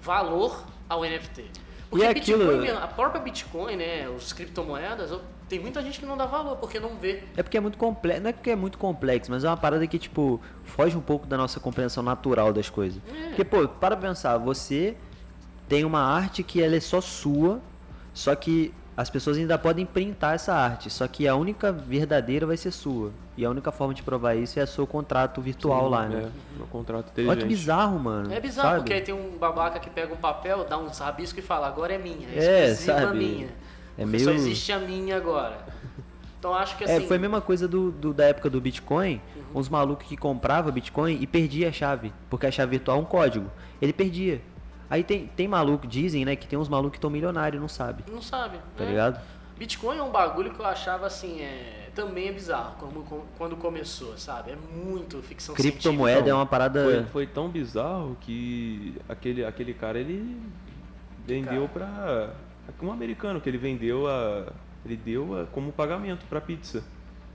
valor 0.00 0.64
ao 0.88 1.04
NFT. 1.04 1.46
Porque 1.90 2.04
E 2.04 2.06
é 2.06 2.10
aquilo- 2.12 2.46
Bitcoin, 2.60 2.70
a 2.80 2.86
própria 2.86 3.20
Bitcoin, 3.20 3.74
né, 3.74 4.08
os 4.08 4.32
criptomoedas, 4.32 5.10
tem 5.52 5.60
muita 5.60 5.82
gente 5.82 6.00
que 6.00 6.06
não 6.06 6.16
dá 6.16 6.24
valor 6.24 6.56
porque 6.56 6.80
não 6.80 6.96
vê. 6.96 7.24
É 7.36 7.42
porque 7.42 7.58
é 7.58 7.60
muito 7.60 7.76
complexo, 7.76 8.22
não 8.22 8.30
é 8.30 8.32
porque 8.32 8.50
é 8.50 8.56
muito 8.56 8.78
complexo, 8.78 9.30
mas 9.30 9.44
é 9.44 9.48
uma 9.50 9.56
parada 9.56 9.86
que, 9.86 9.98
tipo, 9.98 10.40
foge 10.64 10.96
um 10.96 11.00
pouco 11.02 11.26
da 11.26 11.36
nossa 11.36 11.60
compreensão 11.60 12.02
natural 12.02 12.54
das 12.54 12.70
coisas. 12.70 13.02
É. 13.06 13.26
Porque, 13.26 13.44
pô, 13.44 13.68
para 13.68 13.94
pensar, 13.94 14.38
você 14.38 14.96
tem 15.68 15.84
uma 15.84 16.00
arte 16.00 16.42
que 16.42 16.62
ela 16.62 16.74
é 16.74 16.80
só 16.80 17.02
sua, 17.02 17.60
só 18.14 18.34
que 18.34 18.72
as 18.96 19.10
pessoas 19.10 19.36
ainda 19.36 19.58
podem 19.58 19.84
printar 19.84 20.34
essa 20.34 20.54
arte, 20.54 20.88
só 20.88 21.06
que 21.06 21.28
a 21.28 21.36
única 21.36 21.70
verdadeira 21.70 22.46
vai 22.46 22.56
ser 22.56 22.70
sua. 22.70 23.10
E 23.36 23.44
a 23.44 23.50
única 23.50 23.70
forma 23.70 23.92
de 23.92 24.02
provar 24.02 24.34
isso 24.34 24.58
é 24.58 24.62
o 24.62 24.66
seu 24.66 24.86
contrato 24.86 25.42
virtual 25.42 25.86
lá, 25.88 26.06
né? 26.06 26.30
É, 26.58 26.62
o 26.62 26.66
contrato 26.66 27.12
Olha 27.28 27.36
que 27.36 27.44
bizarro, 27.46 27.98
mano. 27.98 28.32
É 28.32 28.40
bizarro, 28.40 28.68
sabe? 28.68 28.80
porque 28.80 28.92
aí 28.94 29.00
tem 29.02 29.14
um 29.14 29.36
babaca 29.36 29.78
que 29.78 29.90
pega 29.90 30.14
um 30.14 30.18
papel, 30.18 30.64
dá 30.64 30.78
uns 30.78 30.98
rabiscos 30.98 31.44
e 31.44 31.46
fala, 31.46 31.66
agora 31.66 31.92
é 31.92 31.98
minha, 31.98 32.26
é, 32.28 32.38
É, 32.38 32.70
exclusiva 32.70 33.00
sabe? 33.00 33.18
minha. 33.18 33.48
É 33.98 34.04
meio- 34.06 34.24
Só 34.24 34.30
existe 34.30 34.72
a 34.72 34.78
minha 34.78 35.16
agora. 35.16 35.58
Então 36.38 36.54
acho 36.54 36.76
que 36.76 36.84
assim... 36.84 36.94
É, 37.04 37.06
foi 37.06 37.16
a 37.16 37.20
mesma 37.20 37.40
coisa 37.40 37.68
do, 37.68 37.90
do- 37.92 38.12
da 38.12 38.24
época 38.24 38.50
do 38.50 38.60
Bitcoin, 38.60 39.20
Uhum. 39.36 39.60
uns 39.60 39.68
malucos 39.68 40.06
que 40.08 40.16
compravam 40.16 40.72
Bitcoin 40.72 41.18
e 41.20 41.26
perdia 41.26 41.68
a 41.68 41.72
chave, 41.72 42.12
porque 42.28 42.46
a 42.46 42.50
chave 42.50 42.70
virtual 42.72 42.98
é 42.98 43.00
um 43.00 43.04
código. 43.04 43.48
Ele 43.80 43.92
perdia. 43.92 44.40
Aí 44.90 45.02
tem, 45.04 45.26
tem 45.28 45.46
maluco, 45.48 45.86
dizem, 45.86 46.24
né, 46.24 46.34
que 46.36 46.46
tem 46.46 46.58
uns 46.58 46.68
malucos 46.68 46.92
que 46.92 46.98
estão 46.98 47.08
milionários, 47.10 47.60
não 47.60 47.68
sabe, 47.68 48.04
Não 48.10 48.20
sabe. 48.20 48.58
tá 48.76 48.84
né? 48.84 48.90
ligado? 48.90 49.20
Bitcoin 49.58 49.98
é 49.98 50.02
um 50.02 50.10
bagulho 50.10 50.52
que 50.52 50.58
eu 50.60 50.66
achava 50.66 51.06
assim, 51.06 51.40
é... 51.40 51.88
também 51.94 52.26
é 52.28 52.32
bizarro 52.32 52.74
como, 52.78 53.02
como- 53.04 53.24
quando 53.38 53.56
começou, 53.56 54.18
sabe? 54.18 54.50
É 54.50 54.56
muito 54.56 55.22
ficção 55.22 55.54
Criptomoeda 55.54 56.06
científica. 56.16 56.30
é 56.30 56.34
uma 56.34 56.44
parada... 56.46 56.82
Foi, 56.84 57.02
foi 57.04 57.26
tão 57.26 57.48
bizarro 57.48 58.16
que 58.20 58.96
aquele, 59.08 59.44
aquele 59.44 59.72
cara 59.72 59.98
ele 60.00 60.36
vendeu 61.26 61.68
pra. 61.72 62.30
Um 62.80 62.92
americano 62.92 63.40
que 63.40 63.48
ele 63.48 63.58
vendeu 63.58 64.08
a. 64.08 64.52
Ele 64.84 64.96
deu 64.96 65.40
a, 65.40 65.46
como 65.46 65.70
pagamento 65.72 66.26
pra 66.26 66.40
pizza. 66.40 66.82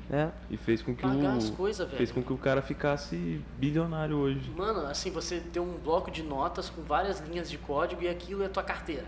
É, 0.09 0.29
E 0.49 0.55
fez 0.55 0.81
com 0.81 0.95
que 0.95 1.01
Pagar 1.01 1.33
o. 1.33 1.37
as 1.37 1.49
coisas, 1.49 1.85
velho. 1.85 1.97
Fez 1.97 2.11
com 2.11 2.21
que 2.21 2.31
o 2.31 2.37
cara 2.37 2.61
ficasse 2.61 3.41
bilionário 3.57 4.15
hoje. 4.15 4.49
Mano, 4.55 4.87
assim, 4.87 5.11
você 5.11 5.39
tem 5.39 5.61
um 5.61 5.77
bloco 5.77 6.09
de 6.09 6.23
notas 6.23 6.69
com 6.69 6.81
várias 6.81 7.19
linhas 7.19 7.49
de 7.49 7.57
código 7.57 8.01
e 8.03 8.07
aquilo 8.07 8.43
é 8.43 8.47
tua 8.47 8.63
carteira. 8.63 9.05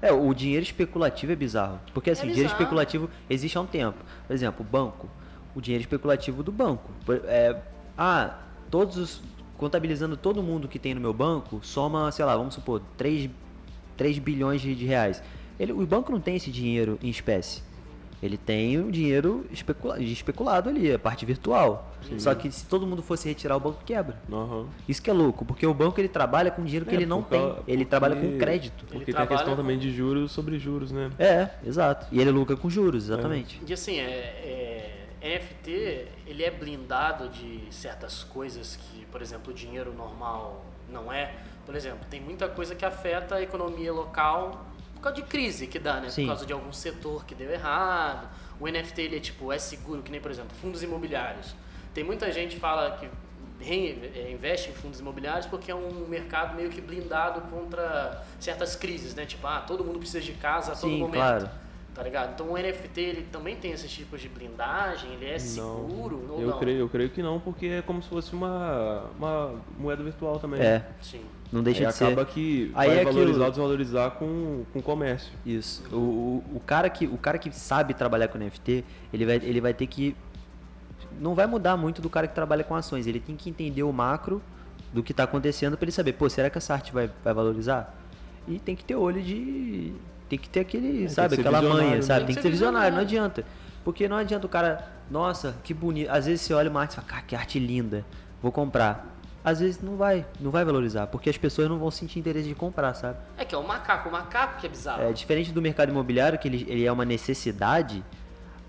É, 0.00 0.12
o 0.12 0.34
dinheiro 0.34 0.64
especulativo 0.64 1.30
é 1.30 1.36
bizarro. 1.36 1.78
Porque 1.94 2.10
assim, 2.10 2.22
dinheiro 2.22 2.42
bizarro. 2.42 2.60
especulativo 2.60 3.10
existe 3.30 3.56
há 3.56 3.60
um 3.60 3.66
tempo. 3.66 3.98
Por 4.26 4.34
exemplo, 4.34 4.66
o 4.66 4.68
banco. 4.68 5.08
O 5.54 5.60
dinheiro 5.60 5.82
especulativo 5.82 6.42
do 6.42 6.50
banco. 6.50 6.90
É, 7.26 7.56
ah, 7.96 8.38
todos 8.70 8.96
os. 8.96 9.22
Contabilizando 9.56 10.16
todo 10.16 10.42
mundo 10.42 10.66
que 10.66 10.76
tem 10.76 10.92
no 10.92 11.00
meu 11.00 11.14
banco, 11.14 11.60
soma, 11.62 12.10
sei 12.10 12.24
lá, 12.24 12.36
vamos 12.36 12.54
supor, 12.54 12.82
3, 12.96 13.30
3 13.96 14.18
bilhões 14.18 14.60
de 14.60 14.74
reais. 14.84 15.22
Ele, 15.62 15.72
o 15.72 15.86
banco 15.86 16.10
não 16.10 16.20
tem 16.20 16.34
esse 16.36 16.50
dinheiro 16.50 16.98
em 17.02 17.08
espécie. 17.08 17.62
Ele 18.22 18.36
tem 18.36 18.78
o 18.78 18.90
dinheiro 18.92 19.44
especula, 19.50 20.00
especulado 20.00 20.68
ali, 20.68 20.92
a 20.92 20.98
parte 20.98 21.26
virtual. 21.26 21.92
Só 22.18 22.32
que 22.34 22.52
se 22.52 22.64
todo 22.66 22.86
mundo 22.86 23.02
fosse 23.02 23.28
retirar, 23.28 23.56
o 23.56 23.60
banco 23.60 23.82
quebra. 23.84 24.16
Aham. 24.32 24.66
Isso 24.88 25.02
que 25.02 25.10
é 25.10 25.12
louco, 25.12 25.44
porque 25.44 25.66
o 25.66 25.74
banco 25.74 26.00
ele 26.00 26.08
trabalha 26.08 26.48
com 26.50 26.62
dinheiro 26.62 26.86
que 26.86 26.92
É, 26.92 26.98
ele 26.98 27.06
não 27.06 27.20
tem. 27.22 27.56
Ele 27.66 27.84
trabalha 27.84 28.14
com 28.14 28.22
porque- 28.22 28.38
crédito. 28.38 28.84
Porque 28.84 28.96
Ele 28.96 29.04
tem 29.06 29.14
a 29.14 29.18
questão 29.26 29.36
trabalha 29.38 29.56
também 29.56 29.76
com- 29.76 29.82
de 29.82 29.92
juros 29.92 30.30
sobre 30.30 30.56
juros, 30.58 30.92
né? 30.92 31.10
É, 31.18 31.48
exato. 31.66 32.06
E 32.12 32.20
ele 32.20 32.30
lucra 32.30 32.56
com 32.56 32.70
juros, 32.70 33.04
exatamente. 33.04 33.60
E 33.66 33.72
assim, 33.72 33.98
é, 33.98 34.04
é, 34.04 35.06
NFT, 35.20 36.06
ele 36.26 36.44
é 36.44 36.50
blindado 36.50 37.28
de 37.28 37.60
certas 37.72 38.22
coisas 38.22 38.76
que, 38.76 39.04
por 39.06 39.20
exemplo, 39.20 39.52
o 39.52 39.54
dinheiro 39.54 39.92
normal 39.92 40.64
não 40.88 41.12
é. 41.12 41.34
Por 41.66 41.74
exemplo, 41.74 42.00
tem 42.08 42.20
muita 42.20 42.48
coisa 42.48 42.74
que 42.74 42.84
afeta 42.84 43.36
a 43.36 43.42
economia 43.42 43.92
local 43.92 44.64
por 45.02 45.08
causa 45.08 45.16
de 45.16 45.22
crise 45.28 45.66
que 45.66 45.80
dá, 45.80 46.00
né? 46.00 46.08
Sim. 46.08 46.22
Por 46.22 46.28
causa 46.28 46.46
de 46.46 46.52
algum 46.52 46.72
setor 46.72 47.24
que 47.24 47.34
deu 47.34 47.50
errado. 47.50 48.28
O 48.60 48.68
NFT, 48.68 49.02
ele 49.02 49.16
é 49.16 49.20
tipo, 49.20 49.52
é 49.52 49.58
seguro, 49.58 50.00
que 50.00 50.12
nem, 50.12 50.20
por 50.20 50.30
exemplo, 50.30 50.54
fundos 50.60 50.80
imobiliários. 50.80 51.56
Tem 51.92 52.04
muita 52.04 52.30
gente 52.30 52.54
que 52.54 52.60
fala 52.60 52.92
que 52.92 53.06
é, 53.68 54.30
investe 54.30 54.70
em 54.70 54.72
fundos 54.72 55.00
imobiliários 55.00 55.46
porque 55.46 55.72
é 55.72 55.74
um 55.74 56.06
mercado 56.06 56.54
meio 56.54 56.70
que 56.70 56.80
blindado 56.80 57.40
contra 57.50 58.22
certas 58.38 58.76
crises, 58.76 59.12
né? 59.16 59.26
Tipo, 59.26 59.48
ah, 59.48 59.60
todo 59.60 59.84
mundo 59.84 59.98
precisa 59.98 60.20
de 60.20 60.32
casa 60.34 60.72
a 60.72 60.76
todo 60.76 60.90
Sim, 60.90 61.00
momento. 61.00 61.14
claro. 61.14 61.50
Tá 61.92 62.02
ligado? 62.04 62.32
Então 62.34 62.50
o 62.50 62.56
NFT 62.56 63.00
ele 63.00 63.22
também 63.30 63.56
tem 63.56 63.72
esses 63.72 63.90
tipos 63.90 64.20
de 64.20 64.28
blindagem, 64.28 65.12
ele 65.12 65.26
é 65.26 65.38
seguro 65.38 66.24
ou 66.30 66.40
eu 66.40 66.48
não? 66.48 66.58
creio, 66.58 66.78
eu 66.78 66.88
creio 66.88 67.10
que 67.10 67.22
não, 67.22 67.38
porque 67.38 67.66
é 67.66 67.82
como 67.82 68.02
se 68.02 68.08
fosse 68.08 68.32
uma, 68.32 69.10
uma 69.18 69.60
moeda 69.76 70.02
virtual 70.02 70.38
também. 70.38 70.60
É, 70.62 70.86
Sim. 71.02 71.22
Não 71.52 71.62
deixa 71.62 71.80
Aí 71.82 71.86
de 71.88 71.92
ser. 71.94 72.04
acaba 72.06 72.24
que 72.24 72.70
Aí 72.74 72.88
vai 72.88 72.98
é 73.00 73.04
valorizar 73.04 73.44
ou 73.44 73.50
desvalorizar 73.50 74.10
com, 74.12 74.64
com 74.72 74.78
o 74.78 74.82
comércio. 74.82 75.30
Isso. 75.44 75.82
O, 75.92 75.96
o, 75.96 76.44
o 76.56 76.60
cara 76.60 76.88
que, 76.88 77.06
o 77.06 77.18
cara 77.18 77.38
que 77.38 77.52
sabe 77.54 77.92
trabalhar 77.94 78.28
com 78.28 78.38
NFT, 78.38 78.84
ele 79.12 79.26
vai, 79.26 79.36
ele 79.36 79.60
vai 79.60 79.74
ter 79.74 79.86
que. 79.86 80.16
Não 81.20 81.34
vai 81.34 81.46
mudar 81.46 81.76
muito 81.76 82.00
do 82.00 82.08
cara 82.08 82.26
que 82.26 82.34
trabalha 82.34 82.64
com 82.64 82.74
ações. 82.74 83.06
Ele 83.06 83.20
tem 83.20 83.36
que 83.36 83.50
entender 83.50 83.82
o 83.82 83.92
macro 83.92 84.40
do 84.92 85.02
que 85.02 85.12
está 85.12 85.24
acontecendo 85.24 85.76
para 85.76 85.84
ele 85.84 85.92
saber, 85.92 86.14
pô, 86.14 86.28
será 86.28 86.48
que 86.48 86.56
essa 86.58 86.72
arte 86.74 86.92
vai, 86.92 87.10
vai 87.22 87.34
valorizar? 87.34 87.94
E 88.48 88.58
tem 88.58 88.74
que 88.74 88.84
ter 88.84 88.96
olho 88.96 89.22
de. 89.22 89.92
Tem 90.28 90.38
que 90.38 90.48
ter 90.48 90.60
aquele, 90.60 91.06
tem 91.06 91.08
sabe, 91.08 91.36
que 91.36 91.42
ser 91.42 91.48
aquela 91.48 91.60
visionário, 91.60 91.86
manha, 91.86 91.96
né? 91.96 92.02
sabe? 92.02 92.20
Tem 92.20 92.26
Tem 92.26 92.34
que 92.36 92.42
ser 92.42 92.48
ser 92.48 92.50
visionário, 92.50 92.96
não 92.96 93.04
visionário. 93.04 93.30
adianta. 93.30 93.44
Porque 93.84 94.08
não 94.08 94.16
adianta 94.16 94.46
o 94.46 94.48
cara, 94.48 94.88
nossa, 95.10 95.54
que 95.62 95.74
bonito. 95.74 96.08
Às 96.08 96.24
vezes 96.26 96.40
você 96.40 96.54
olha 96.54 96.70
uma 96.70 96.80
arte 96.80 96.92
e 96.92 96.94
fala, 96.96 97.06
cara, 97.08 97.22
que 97.22 97.36
arte 97.36 97.58
linda, 97.58 98.04
vou 98.40 98.50
comprar. 98.50 99.11
Às 99.44 99.58
vezes 99.58 99.82
não 99.82 99.96
vai, 99.96 100.24
não 100.38 100.50
vai 100.50 100.64
valorizar, 100.64 101.08
porque 101.08 101.28
as 101.28 101.36
pessoas 101.36 101.68
não 101.68 101.78
vão 101.78 101.90
sentir 101.90 102.18
interesse 102.20 102.48
de 102.48 102.54
comprar, 102.54 102.94
sabe? 102.94 103.18
É 103.36 103.44
que 103.44 103.54
é 103.54 103.58
o 103.58 103.66
macaco, 103.66 104.08
o 104.08 104.12
macaco 104.12 104.60
que 104.60 104.66
é 104.66 104.68
bizarro. 104.68 105.02
É, 105.02 105.12
diferente 105.12 105.50
do 105.50 105.60
mercado 105.60 105.90
imobiliário, 105.90 106.38
que 106.38 106.46
ele, 106.46 106.64
ele 106.68 106.84
é 106.84 106.92
uma 106.92 107.04
necessidade, 107.04 108.04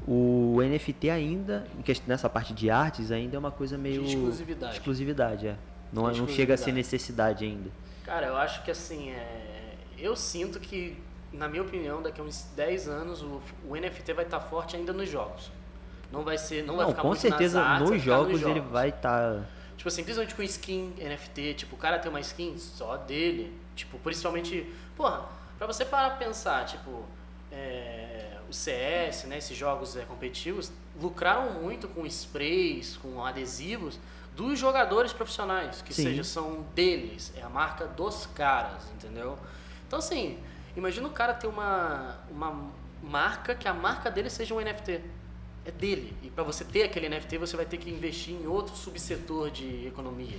o 0.07 0.57
NFT 0.61 1.09
ainda, 1.09 1.67
nessa 2.07 2.27
parte 2.27 2.53
de 2.53 2.69
artes, 2.69 3.11
ainda 3.11 3.35
é 3.35 3.39
uma 3.39 3.51
coisa 3.51 3.77
meio. 3.77 4.03
De 4.03 4.15
exclusividade. 4.15 4.73
Exclusividade, 4.73 5.47
é. 5.47 5.55
Não, 5.91 6.11
De 6.11 6.19
não 6.19 6.27
chega 6.27 6.55
a 6.55 6.57
ser 6.57 6.71
exclusividade. 6.71 6.75
necessidade 6.75 7.45
ainda. 7.45 7.69
Cara, 8.03 8.27
eu 8.27 8.37
acho 8.37 8.63
que 8.63 8.71
assim, 8.71 9.11
é... 9.11 9.75
eu 9.97 10.15
sinto 10.15 10.59
que, 10.59 10.97
na 11.31 11.47
minha 11.47 11.61
opinião, 11.61 12.01
daqui 12.01 12.19
a 12.19 12.23
uns 12.23 12.47
10 12.55 12.87
anos 12.87 13.21
o, 13.21 13.39
o 13.69 13.75
NFT 13.75 14.11
vai 14.13 14.25
estar 14.25 14.39
forte 14.39 14.75
ainda 14.75 14.91
nos 14.91 15.07
jogos. 15.07 15.51
Não 16.11 16.23
vai 16.23 16.37
ser, 16.37 16.63
não 16.63 16.75
vai 16.75 16.85
Não, 16.85 16.91
ficar 16.91 17.01
com 17.01 17.15
certeza 17.15 17.61
artes, 17.61 17.87
vai 17.89 17.97
nos 17.97 18.03
ficar 18.03 18.15
jogos, 18.17 18.41
ele 18.41 18.59
vai 18.59 18.89
estar. 18.89 19.43
Tipo 19.77 19.87
assim, 19.87 20.03
principalmente 20.03 20.35
com 20.35 20.43
skin 20.43 20.93
NFT, 20.97 21.53
tipo, 21.55 21.75
o 21.75 21.79
cara 21.79 21.99
tem 21.99 22.09
uma 22.09 22.19
skin 22.19 22.57
só 22.57 22.97
dele. 22.97 23.51
Tipo, 23.75 23.97
principalmente. 23.99 24.71
Porra, 24.95 25.25
pra 25.57 25.67
você 25.67 25.83
parar 25.83 26.11
pra 26.11 26.25
pensar, 26.25 26.65
tipo, 26.65 27.05
é, 27.51 28.37
o 28.49 28.53
CS, 28.53 29.25
né, 29.25 29.37
esses 29.37 29.57
jogos 29.57 29.95
é, 29.95 30.03
competitivos, 30.05 30.71
lucraram 30.99 31.53
muito 31.61 31.87
com 31.87 32.05
sprays, 32.05 32.97
com 32.97 33.23
adesivos 33.23 33.99
dos 34.35 34.57
jogadores 34.57 35.13
profissionais, 35.13 35.81
que 35.81 35.93
Sim. 35.93 36.03
seja, 36.03 36.23
são 36.23 36.65
deles, 36.73 37.31
é 37.35 37.41
a 37.41 37.49
marca 37.49 37.85
dos 37.85 38.25
caras, 38.27 38.89
entendeu? 38.95 39.37
Então 39.87 39.99
assim, 39.99 40.39
imagina 40.75 41.07
o 41.07 41.11
cara 41.11 41.33
ter 41.33 41.47
uma, 41.47 42.17
uma 42.31 42.71
marca 43.01 43.53
que 43.53 43.67
a 43.67 43.73
marca 43.73 44.09
dele 44.09 44.29
seja 44.29 44.53
um 44.55 44.59
NFT 44.59 45.01
é 45.65 45.71
dele. 45.71 46.13
E 46.23 46.29
para 46.29 46.43
você 46.43 46.63
ter 46.63 46.83
aquele 46.83 47.07
NFT, 47.09 47.37
você 47.37 47.55
vai 47.55 47.65
ter 47.65 47.77
que 47.77 47.89
investir 47.89 48.33
em 48.33 48.45
outro 48.47 48.75
subsetor 48.75 49.49
de 49.51 49.87
economia. 49.87 50.37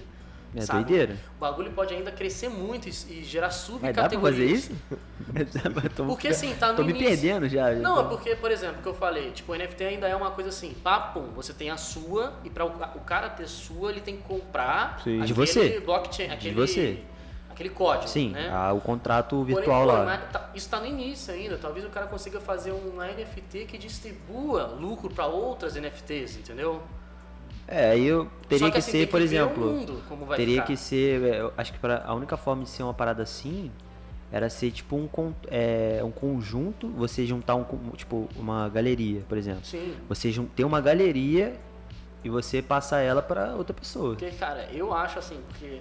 É 0.57 0.61
sabe? 0.61 0.85
doideira. 0.85 1.17
O 1.37 1.41
bagulho 1.41 1.73
pode 1.73 1.93
ainda 1.93 2.13
crescer 2.13 2.49
muito 2.49 2.89
e, 2.89 2.91
e 3.11 3.25
gerar 3.25 3.49
Mas 3.49 3.57
dá 3.57 4.09
pra 4.09 4.21
fazer 4.21 4.49
subcategorias. 4.49 4.71
isso? 4.71 4.73
Tô- 5.97 6.05
Porque 6.07 6.29
assim, 6.31 6.55
tá 6.55 6.71
no 6.71 6.77
Tô 6.77 6.85
me 6.85 6.91
início. 6.91 7.09
perdendo 7.09 7.49
já. 7.49 7.73
Não, 7.73 8.01
é 8.01 8.05
porque, 8.05 8.37
por 8.37 8.53
exemplo, 8.53 8.81
que 8.81 8.87
eu 8.89 8.95
falei, 8.95 9.33
tipo, 9.33 9.53
o 9.53 9.57
NFT 9.57 9.83
ainda 9.85 10.07
é 10.07 10.15
uma 10.15 10.31
coisa 10.31 10.51
assim, 10.51 10.73
papum, 10.75 11.29
você 11.35 11.53
tem 11.53 11.71
a 11.71 11.77
sua 11.77 12.35
e 12.45 12.51
para 12.51 12.65
o, 12.65 12.69
o 12.69 13.01
cara 13.01 13.29
ter 13.31 13.49
sua, 13.49 13.91
ele 13.91 14.01
tem 14.01 14.17
que 14.17 14.23
comprar 14.23 15.01
Sim. 15.03 15.17
De 15.17 15.23
aquele 15.33 15.35
você. 15.35 15.81
blockchain, 15.81 16.31
aquele 16.31 16.55
você. 16.55 16.99
Aquele 17.55 17.71
código, 17.71 18.09
Sim, 18.09 18.31
né? 18.31 18.51
ah, 18.53 18.73
o 18.73 18.81
contrato 18.81 19.37
Porém, 19.37 19.55
virtual 19.55 19.83
pô, 19.83 19.93
lá. 19.93 20.19
tá- 20.31 20.51
isso 20.55 20.67
está 20.67 20.81
no 20.81 20.87
início 20.87 21.33
ainda. 21.33 21.57
Talvez 21.57 21.85
o 21.87 21.89
cara 21.89 22.07
consiga 22.07 22.41
fazer 22.41 22.73
um 22.73 23.01
NFT 23.01 23.65
que 23.65 23.79
distribua 23.79 24.65
lucro 24.67 25.09
para 25.09 25.27
outras 25.27 25.77
NFTs, 25.77 26.37
entendeu? 26.37 26.83
É, 27.67 27.91
aí 27.93 28.05
eu 28.05 28.29
teria 28.49 28.67
Só 28.67 28.71
que, 28.73 28.79
assim, 28.79 28.91
ser, 28.91 29.09
por 29.09 29.21
o 29.21 29.25
exemplo. 29.25 29.65
mundo 29.67 30.03
como 30.09 30.27
vai 30.27 30.37
teria 30.37 30.57
ficar. 30.57 30.67
que 30.67 30.77
ser. 30.77 31.23
é, 31.23 31.51
acho 31.57 31.73
que 31.73 31.79
pra, 31.79 32.03
a 32.05 32.13
única 32.15 32.37
forma 32.37 32.63
de 32.65 32.69
ser 32.69 32.83
uma 32.83 32.93
parada 32.93 33.23
assim 33.23 33.71
era 34.31 34.51
ser 34.51 34.71
tipo 34.73 34.97
um, 34.97 35.09
é, 35.47 36.01
um 36.05 36.11
conjunto, 36.11 36.89
você 36.89 37.25
juntar 37.25 37.55
um, 37.55 37.65
tipo, 37.97 38.29
uma 38.37 38.69
galeria, 38.69 39.23
por 39.29 39.39
exemplo. 39.39 39.65
Sim. 39.65 39.95
Você 40.09 40.31
ter 40.57 40.65
uma 40.65 40.81
galeria 40.81 41.55
e 42.25 42.29
você 42.29 42.61
passar 42.61 43.01
ela 43.01 43.23
pra 43.23 43.55
outra 43.55 43.73
pessoa. 43.73 44.17
Porque, 44.17 44.31
cara, 44.33 44.67
eu 44.73 44.93
acho 44.93 45.19
assim, 45.21 45.39
porque 45.49 45.81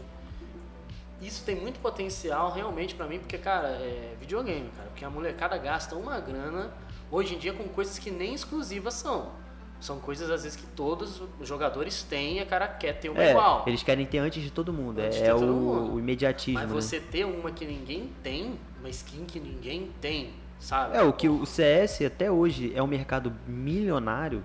isso 1.28 1.44
tem 1.46 1.56
muito 1.56 1.80
potencial 1.80 2.52
realmente 2.52 2.96
pra 2.96 3.08
mim, 3.08 3.20
porque, 3.20 3.38
cara, 3.38 3.70
é 3.70 4.16
videogame, 4.20 4.70
cara. 4.76 4.90
Porque 4.90 5.06
a 5.06 5.10
molecada 5.10 5.58
gasta 5.58 5.96
uma 5.96 6.20
grana 6.20 6.72
hoje 7.12 7.36
em 7.36 7.38
dia 7.38 7.54
com 7.54 7.64
coisas 7.66 7.98
que 8.00 8.10
nem 8.12 8.34
exclusivas 8.34 8.94
são. 8.96 9.32
São 9.80 10.00
coisas, 10.00 10.30
às 10.32 10.44
vezes, 10.44 10.58
que 10.58 10.66
todos 10.68 11.22
os 11.40 11.48
jogadores 11.48 12.04
têm 12.04 12.38
e 12.38 12.40
a 12.40 12.46
cara 12.46 12.68
quer 12.68 12.94
ter 12.94 13.10
uma 13.10 13.22
É, 13.22 13.32
igual. 13.32 13.64
eles 13.68 13.84
querem 13.84 14.06
ter 14.06 14.20
antes 14.20 14.42
de 14.42 14.50
todo 14.50 14.72
mundo. 14.72 15.00
Antes 15.00 15.20
é 15.20 15.26
é 15.28 15.32
todo 15.34 15.44
o, 15.44 15.56
mundo. 15.56 15.94
o 15.96 16.00
imediatismo. 16.00 16.60
Mas 16.60 16.70
né? 16.70 16.74
você 16.74 17.00
ter 17.02 17.26
uma 17.26 17.52
que 17.52 17.66
ninguém 17.66 18.10
tem, 18.24 18.58
uma 18.80 18.90
skin 18.90 19.26
que 19.26 19.42
ninguém 19.42 19.92
tem, 20.00 20.32
sabe? 20.58 20.96
É, 20.96 21.04
o 21.04 21.12
que 21.12 21.28
o 21.28 21.46
CS 21.46 22.02
até 22.04 22.32
hoje 22.32 22.72
é 22.74 22.82
um 22.82 22.88
mercado 22.88 23.34
milionário. 23.46 24.42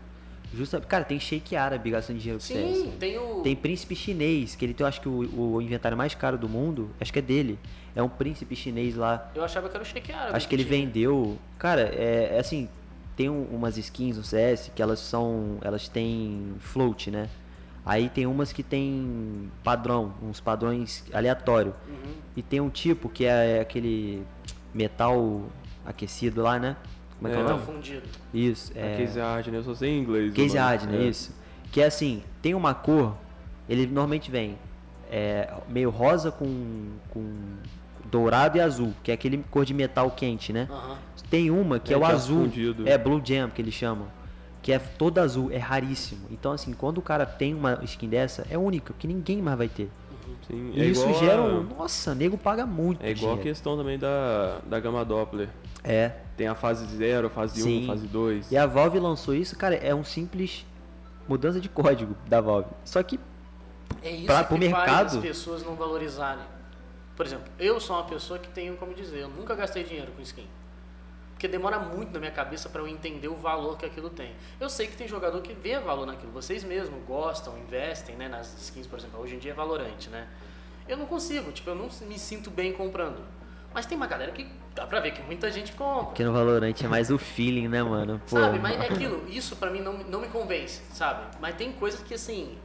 Justa, 0.55 0.81
cara, 0.81 1.05
tem 1.05 1.21
shake 1.21 1.55
árabe 1.57 1.91
gastando 1.91 2.19
dinheiro 2.19 2.39
com 2.41 2.45
CS. 2.47 2.77
Sim, 2.79 2.93
tem 2.99 3.19
o. 3.19 3.41
Tem 3.43 3.55
príncipe 3.55 3.95
chinês, 3.95 4.55
que 4.55 4.65
ele 4.65 4.73
tem, 4.75 4.83
eu 4.85 4.89
acho 4.89 5.01
que 5.01 5.09
o, 5.09 5.55
o 5.57 5.61
inventário 5.63 5.97
mais 5.97 6.15
caro 6.15 6.39
do 6.39 6.49
mundo, 6.49 6.91
acho 7.01 7.13
que 7.13 7.19
é 7.19 7.23
dele. 7.23 7.59
É 7.95 8.03
um 8.03 8.09
príncipe 8.09 8.57
chinês 8.57 8.95
lá. 8.95 9.31
Eu 9.35 9.45
achava 9.45 9.69
que 9.69 9.75
era 9.77 9.83
o 9.83 9.87
Shake 9.87 10.11
Árabe. 10.13 10.37
Acho 10.37 10.49
que 10.49 10.55
ele 10.55 10.65
tinha. 10.65 10.79
vendeu. 10.79 11.37
Cara, 11.59 11.83
é, 11.95 12.31
é 12.37 12.39
assim, 12.39 12.69
tem 13.17 13.29
um- 13.29 13.45
umas 13.53 13.77
skins 13.77 14.17
no 14.17 14.23
CS 14.25 14.71
que 14.75 14.81
elas 14.81 15.01
são. 15.01 15.59
Elas 15.63 15.89
têm 15.89 16.55
float, 16.61 17.11
né? 17.11 17.29
Aí 17.85 18.09
tem 18.09 18.27
umas 18.27 18.53
que 18.53 18.63
tem 18.63 19.51
padrão, 19.65 20.15
uns 20.23 20.41
padrões 20.41 21.05
aleatórios. 21.13 21.75
Uhum. 21.89 22.13
E 22.37 22.43
tem 22.43 22.61
um 22.61 22.69
tipo 22.71 23.09
que 23.09 23.25
é 23.25 23.61
aquele 23.61 24.23
metal 24.75 25.43
aquecido 25.85 26.43
lá, 26.43 26.59
né? 26.59 26.77
Como 27.19 27.29
é 27.29 27.31
que 27.33 27.37
é, 27.37 27.41
É, 27.41 27.45
o 27.45 27.47
Tá 27.47 27.53
nome? 27.55 27.65
fundido. 27.67 28.03
Isso, 28.33 28.73
É. 28.75 28.95
é. 28.95 28.97
Case 28.97 29.19
Hard, 29.19 29.47
né? 29.49 29.59
Eu 29.59 29.65
só 29.65 29.75
sei 29.75 29.91
em 29.91 30.01
inglês. 30.01 30.33
Case 30.33 30.57
o 30.57 30.61
nome. 30.61 30.69
hard, 30.77 30.83
né? 30.91 30.99
É. 31.05 31.09
Isso. 31.09 31.35
Que 31.73 31.81
é 31.83 31.87
assim, 31.87 32.23
tem 32.41 32.55
uma 32.55 32.73
cor, 32.75 33.15
ele 33.69 33.87
normalmente 33.87 34.31
vem 34.31 34.57
é, 35.11 35.53
meio 35.69 35.91
rosa 35.91 36.31
com, 36.31 36.47
com 37.11 37.27
dourado 38.11 38.57
e 38.57 38.61
azul, 38.61 38.95
que 39.03 39.11
é 39.11 39.15
aquele 39.15 39.39
cor 39.51 39.65
de 39.65 39.75
metal 39.75 40.11
quente, 40.11 40.53
né? 40.53 40.67
Aham. 40.71 40.97
Tem 41.31 41.51
uma 41.51 41.79
que 41.79 41.93
é, 41.93 41.97
É, 41.97 41.99
o 42.01 42.05
é 42.05 42.07
azul, 42.13 42.45
fundido. 42.45 42.89
é 42.89 42.97
Blue 42.97 43.21
Jam 43.23 43.51
que 43.51 43.61
eles 43.61 43.75
chamam, 43.75 44.07
que 44.63 44.73
é 44.73 44.79
todo 44.79 45.19
azul, 45.19 45.51
é 45.53 45.59
raríssimo. 45.59 46.23
Então 46.31 46.53
assim, 46.53 46.73
quando 46.73 46.99
o 46.99 47.03
cara 47.03 47.27
tem 47.27 47.53
uma 47.55 47.79
skin 47.83 48.09
dessa, 48.09 48.47
é 48.51 48.57
única, 48.57 48.95
que 48.99 49.07
ninguém 49.07 49.43
mais 49.43 49.59
vai 49.59 49.69
ter. 49.69 49.91
Sim, 50.47 50.73
E 50.75 50.81
é 50.83 50.85
isso 50.87 51.03
igual 51.07 51.21
gera 51.21 51.41
a- 51.41 51.45
um, 51.45 51.63
nossa, 51.63 52.15
nego 52.15 52.37
paga 52.39 52.65
muito 52.67 53.05
É 53.05 53.11
igual 53.11 53.35
a 53.35 53.39
questão 53.39 53.77
também 53.77 53.99
da, 53.99 54.59
da 54.67 54.79
gama 54.81 55.05
Doppler. 55.05 55.49
É. 55.85 56.13
Tem 56.37 56.47
a 56.47 56.55
fase 56.55 56.87
0, 56.87 57.27
a 57.27 57.31
fase 57.31 57.61
1, 57.61 57.65
Sim. 57.65 57.85
um, 57.85 57.87
fase 57.87 58.07
2. 58.07 58.51
E 58.53 58.57
a 58.57 58.67
Valve 58.67 58.99
lançou 58.99 59.35
isso, 59.35 59.57
cara, 59.57 59.75
é 59.75 59.95
um 59.95 60.05
simples 60.05 60.65
mudança 61.29 61.61
de 61.61 61.69
código 61.69 62.15
da 62.29 62.41
Valve. 62.41 62.71
Só 62.85 63.03
que 63.03 63.19
É 64.03 64.11
isso 64.11 64.27
Pra- 64.27 64.45
que 64.45 64.49
pro 64.49 64.59
faz 64.59 64.61
mercado? 64.73 65.07
as 65.07 65.17
pessoas 65.17 65.63
não 65.65 65.75
valorizarem. 65.75 66.45
Por 67.17 67.27
exemplo, 67.27 67.51
eu 67.59 67.81
sou 67.81 67.97
uma 67.97 68.05
pessoa 68.05 68.39
que 68.39 68.49
tenho 68.49 68.77
como 68.77 68.95
dizer, 68.95 69.21
eu 69.23 69.29
nunca 69.29 69.55
gastei 69.55 69.83
dinheiro 69.83 70.13
com 70.15 70.23
skin. 70.23 70.47
Porque 71.39 71.47
demora 71.47 71.79
muito 71.79 72.13
na 72.13 72.19
minha 72.19 72.33
cabeça 72.33 72.69
para 72.69 72.81
eu 72.81 72.89
entender 72.89 73.29
o 73.29 73.37
valor 73.37 73.79
que 73.79 73.87
aquilo 73.87 74.11
tem. 74.11 74.35
Eu 74.59 74.69
sei 74.69 74.89
que 74.89 74.97
tem 74.97 75.07
jogador 75.07 75.41
que 75.41 75.53
vê 75.53 75.79
valor 75.79 76.05
naquilo. 76.05 76.33
Vocês 76.33 76.65
mesmos 76.65 77.01
gostam, 77.07 77.57
investem 77.57 78.17
né, 78.17 78.29
nas 78.29 78.61
skins, 78.61 78.89
por 78.89 78.99
exemplo. 78.99 79.21
Hoje 79.21 79.37
em 79.37 79.39
dia 79.39 79.53
é 79.53 79.55
Valorant, 79.55 80.09
né? 80.11 80.27
Eu 80.89 80.97
não 80.97 81.07
consigo, 81.07 81.53
tipo, 81.53 81.71
eu 81.71 81.77
não 81.77 81.89
me 82.09 82.19
sinto 82.19 82.51
bem 82.51 82.73
comprando. 82.73 83.25
Mas 83.73 83.87
tem 83.87 83.97
uma 83.97 84.09
galera 84.09 84.33
que 84.33 84.49
dá 84.75 84.85
pra 84.85 84.99
ver 84.99 85.13
que 85.13 85.23
muita 85.23 85.49
gente 85.49 85.71
compra. 85.75 86.07
Porque 86.07 86.25
no 86.25 86.33
Valorant 86.33 86.75
é 86.83 86.89
mais 86.89 87.09
o 87.09 87.19
feeling, 87.19 87.69
né, 87.69 87.85
mano? 87.85 88.21
Pô, 88.29 88.37
Sabe, 88.37 88.59
mas 88.59 88.77
é 88.81 88.87
aquilo, 88.87 89.25
isso 89.29 89.55
pra 89.55 89.71
mim 89.71 89.81
não, 89.81 89.93
não 89.93 90.21
me 90.21 90.27
convence, 90.27 90.83
sabe? 90.93 91.25
Mas 91.41 91.55
tem 91.55 91.71
coisas 91.71 92.03
que 92.03 92.15
assim, 92.15 92.59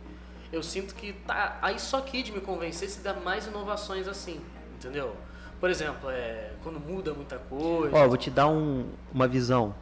eu 0.52 0.64
sinto 0.64 0.96
que 0.96 1.14
tá 1.14 1.60
aí 1.62 1.80
só 1.80 1.98
aqui 1.98 2.24
de 2.24 2.32
me 2.32 2.42
convencer 2.42 2.90
se 2.90 3.02
dá 3.02 3.14
mais 3.14 3.46
inovações 3.46 4.08
assim, 4.08 4.42
entendeu? 4.74 5.16
Por 5.64 5.70
exemplo, 5.70 6.10
é, 6.10 6.50
quando 6.62 6.78
muda 6.78 7.14
muita 7.14 7.38
coisa. 7.38 7.96
Ó, 7.96 8.06
vou 8.06 8.18
te 8.18 8.30
dar 8.30 8.48
um- 8.50 8.86
uma 9.14 9.30
visão. 9.30 9.74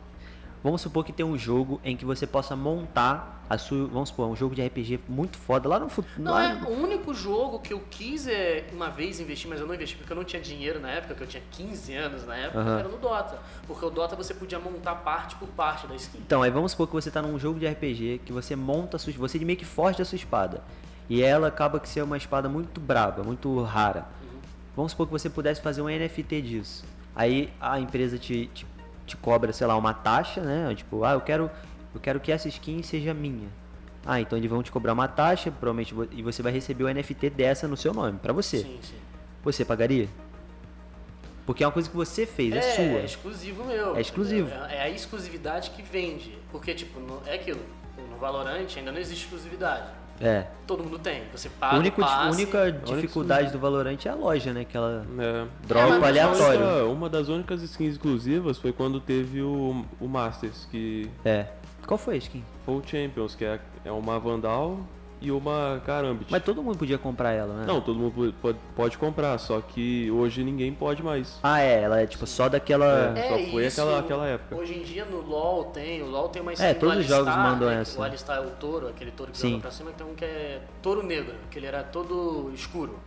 Vamos 0.63 0.79
supor 0.79 1.03
que 1.03 1.11
tem 1.11 1.25
um 1.25 1.35
jogo 1.35 1.81
em 1.83 1.97
que 1.97 2.05
você 2.05 2.27
possa 2.27 2.55
montar 2.55 3.43
a 3.50 3.57
sua. 3.57 3.88
Vamos 3.88 4.09
supor, 4.09 4.27
um 4.27 4.35
jogo 4.35 4.53
de 4.53 4.61
RPG 4.61 5.00
muito 5.09 5.39
foda 5.39 5.67
lá 5.67 5.79
no 5.79 5.89
futuro. 5.89 6.21
não 6.21 6.38
é 6.38 6.53
o 6.53 6.69
único 6.69 7.15
jogo 7.15 7.57
que 7.61 7.73
eu 7.73 7.81
quis 7.89 8.27
é, 8.27 8.67
uma 8.71 8.91
vez 8.91 9.19
investir, 9.19 9.50
mas 9.50 9.59
eu 9.59 9.65
não 9.65 9.73
investi 9.73 9.95
porque 9.97 10.13
eu 10.13 10.15
não 10.15 10.23
tinha 10.23 10.39
dinheiro 10.39 10.79
na 10.79 10.88
época, 10.91 11.15
que 11.15 11.23
eu 11.23 11.27
tinha 11.27 11.41
15 11.50 11.95
anos 11.95 12.27
na 12.27 12.35
época, 12.35 12.59
Aham. 12.59 12.79
era 12.81 12.88
no 12.88 13.00
Dota. 13.00 13.39
Porque 13.65 13.83
o 13.83 13.89
Dota 13.89 14.15
você 14.15 14.35
podia 14.35 14.59
montar 14.59 14.93
parte 14.97 15.35
por 15.38 15.47
parte 15.47 15.88
da 15.88 15.95
skin. 15.95 16.19
Então, 16.19 16.43
aí 16.43 16.51
vamos 16.51 16.73
supor 16.73 16.85
que 16.89 16.93
você 16.93 17.09
tá 17.09 17.23
num 17.23 17.39
jogo 17.39 17.59
de 17.59 17.65
RPG 17.65 18.21
que 18.23 18.31
você 18.31 18.55
monta 18.55 18.97
a 18.97 19.00
sua. 19.00 19.11
Você 19.13 19.39
meio 19.39 19.57
que 19.57 19.65
forja 19.65 20.03
a 20.03 20.05
sua 20.05 20.15
espada. 20.15 20.61
E 21.09 21.23
ela 21.23 21.47
acaba 21.47 21.79
que 21.79 21.89
ser 21.89 22.03
uma 22.03 22.17
espada 22.17 22.47
muito 22.47 22.79
braba, 22.79 23.23
muito 23.23 23.63
rara. 23.63 24.05
Vamos 24.75 24.91
supor 24.91 25.07
que 25.07 25.11
você 25.11 25.29
pudesse 25.29 25.61
fazer 25.61 25.81
um 25.81 25.89
NFT 25.89 26.41
disso. 26.41 26.85
Aí 27.15 27.51
a 27.59 27.79
empresa 27.79 28.17
te, 28.17 28.49
te, 28.53 28.65
te 29.05 29.17
cobra, 29.17 29.51
sei 29.51 29.67
lá, 29.67 29.75
uma 29.75 29.93
taxa, 29.93 30.41
né? 30.41 30.74
Tipo, 30.74 31.03
ah, 31.03 31.13
eu 31.13 31.22
quero, 31.22 31.51
eu 31.93 32.00
quero 32.00 32.19
que 32.19 32.31
essa 32.31 32.48
skin 32.48 32.81
seja 32.81 33.13
minha. 33.13 33.50
Ah, 34.05 34.19
então 34.19 34.37
eles 34.37 34.50
vão 34.50 34.63
te 34.63 34.72
cobrar 34.72 34.93
uma 34.93 35.07
taxa, 35.07 35.51
provavelmente, 35.51 35.93
e 36.11 36.24
você 36.24 36.41
vai 36.41 36.51
receber 36.51 36.85
o 36.85 36.93
NFT 36.93 37.29
dessa 37.29 37.67
no 37.67 37.77
seu 37.77 37.93
nome, 37.93 38.17
pra 38.17 38.33
você. 38.33 38.59
Sim, 38.59 38.79
sim. 38.81 38.96
Você 39.43 39.63
pagaria? 39.65 40.07
Porque 41.46 41.63
é 41.63 41.67
uma 41.67 41.74
coisa 41.74 41.89
que 41.89 41.96
você 41.96 42.25
fez, 42.25 42.53
é, 42.53 42.57
É, 42.59 42.61
sua. 42.61 42.83
é 42.83 43.05
exclusivo 43.05 43.65
meu. 43.65 43.96
É 43.96 44.01
exclusivo. 44.01 44.50
É, 44.50 44.77
é 44.77 44.81
a 44.83 44.89
exclusividade 44.89 45.72
que 45.72 45.81
vende. 45.81 46.37
Porque, 46.51 46.74
tipo, 46.74 47.00
é 47.25 47.35
aquilo. 47.35 47.59
No 48.09 48.17
Valorant 48.17 48.67
ainda 48.77 48.91
não 48.91 49.00
existe 49.00 49.25
exclusividade. 49.25 49.89
É. 50.22 50.46
Todo 50.68 50.84
mundo 50.84 51.00
tem. 51.00 51.24
Você 51.31 51.48
A 51.48 51.51
paga 51.60 51.77
única, 51.79 52.01
o 52.01 52.05
passe, 52.05 52.36
única 52.38 52.72
dificuldade 52.72 53.51
do 53.51 53.60
Valorant 53.60 53.98
é 54.05 54.10
a 54.10 54.16
loja, 54.16 54.53
né? 54.53 54.64
Que 54.66 54.77
ela 54.77 55.05
É. 55.20 55.46
dropa 55.68 55.88
mas- 56.00 56.03
aleatório. 56.03 56.60
Uma, 56.62 56.86
uma 56.94 57.10
das 57.10 57.27
únicas 57.27 57.62
skins 57.64 57.94
exclusivas 57.94 58.57
foi 58.57 58.72
quando 58.72 59.00
teve 59.00 59.42
o, 59.42 59.86
o 60.00 60.07
Masters, 60.07 60.68
que 60.70 61.10
É. 61.25 61.48
Qual 61.86 61.98
foi 61.98 62.16
a 62.16 62.18
skin? 62.18 62.44
foi 62.66 62.75
o 62.75 62.81
Champions, 62.86 63.34
que 63.36 63.44
é, 63.44 63.60
é 63.84 63.92
uma 63.92 64.20
Vandal 64.20 64.79
e 65.22 65.31
uma 65.31 65.79
Karambit. 65.86 66.31
Mas 66.31 66.44
todo 66.44 66.64
mundo 66.64 66.77
podia 66.79 66.98
comprar 66.98 67.31
ela, 67.31 67.53
né? 67.53 67.66
Não, 67.68 67.79
todo 67.79 67.98
mundo 68.00 68.34
pode- 68.42 68.57
pode, 68.75 68.98
comprar, 68.98 69.38
só 69.38 69.62
que 69.62 70.10
hoje 70.10 70.44
ninguém 70.44 70.74
pode 70.74 71.03
mais. 71.03 71.40
Ah, 71.44 71.62
é. 71.62 71.84
Ela 71.84 72.01
é 72.01 72.07
tipo 72.07 72.25
só 72.25 72.50
daquela. 72.50 73.16
É. 73.18 73.29
Só 73.29 73.51
foi 73.51 73.66
isso, 73.68 73.79
aquela- 73.81 74.00
aquela 74.00 74.27
época. 74.27 74.55
Hoje 74.55 74.74
em 74.79 74.81
dia 74.84 75.05
no 75.05 75.22
LoL 75.22 75.66
tem, 75.66 76.01
o 76.01 76.07
LoL 76.07 76.29
tem 76.29 76.42
uma 76.42 76.53
skin 76.53 76.66
É, 76.66 76.74
do 76.74 76.79
todos 76.79 76.98
os 76.98 77.05
jogos 77.05 77.27
Alistar, 77.27 77.51
mandam 77.51 77.70
né, 77.70 77.81
essa. 77.81 78.00
O 78.00 78.03
Alistar 78.03 78.38
é 78.38 78.42
o 78.42 78.50
touro, 78.51 78.88
aquele 78.88 79.12
touro 79.12 79.31
que 79.31 79.38
Sim. 79.38 79.50
joga 79.51 79.62
pra 79.62 79.72
cima, 79.72 79.92
tem 79.92 80.07
um 80.07 80.16
que 80.16 80.25
é 80.25 80.62
touro 80.81 81.03
negro, 81.03 81.36
que 81.51 81.60
ele 81.60 81.68
era 81.68 81.84
todo 81.84 82.51
escuro. 82.55 83.00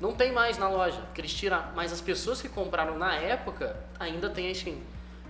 Não 0.00 0.12
tem 0.12 0.32
mais 0.32 0.56
na 0.58 0.68
loja, 0.68 0.98
porque 1.02 1.20
eles 1.20 1.32
tiram, 1.34 1.62
mas 1.76 1.92
as 1.92 2.00
pessoas 2.00 2.40
que 2.42 2.48
compraram 2.48 2.98
na 2.98 3.14
época 3.14 3.76
ainda 4.00 4.28
tem 4.30 4.48
a 4.48 4.50
skin. 4.50 4.78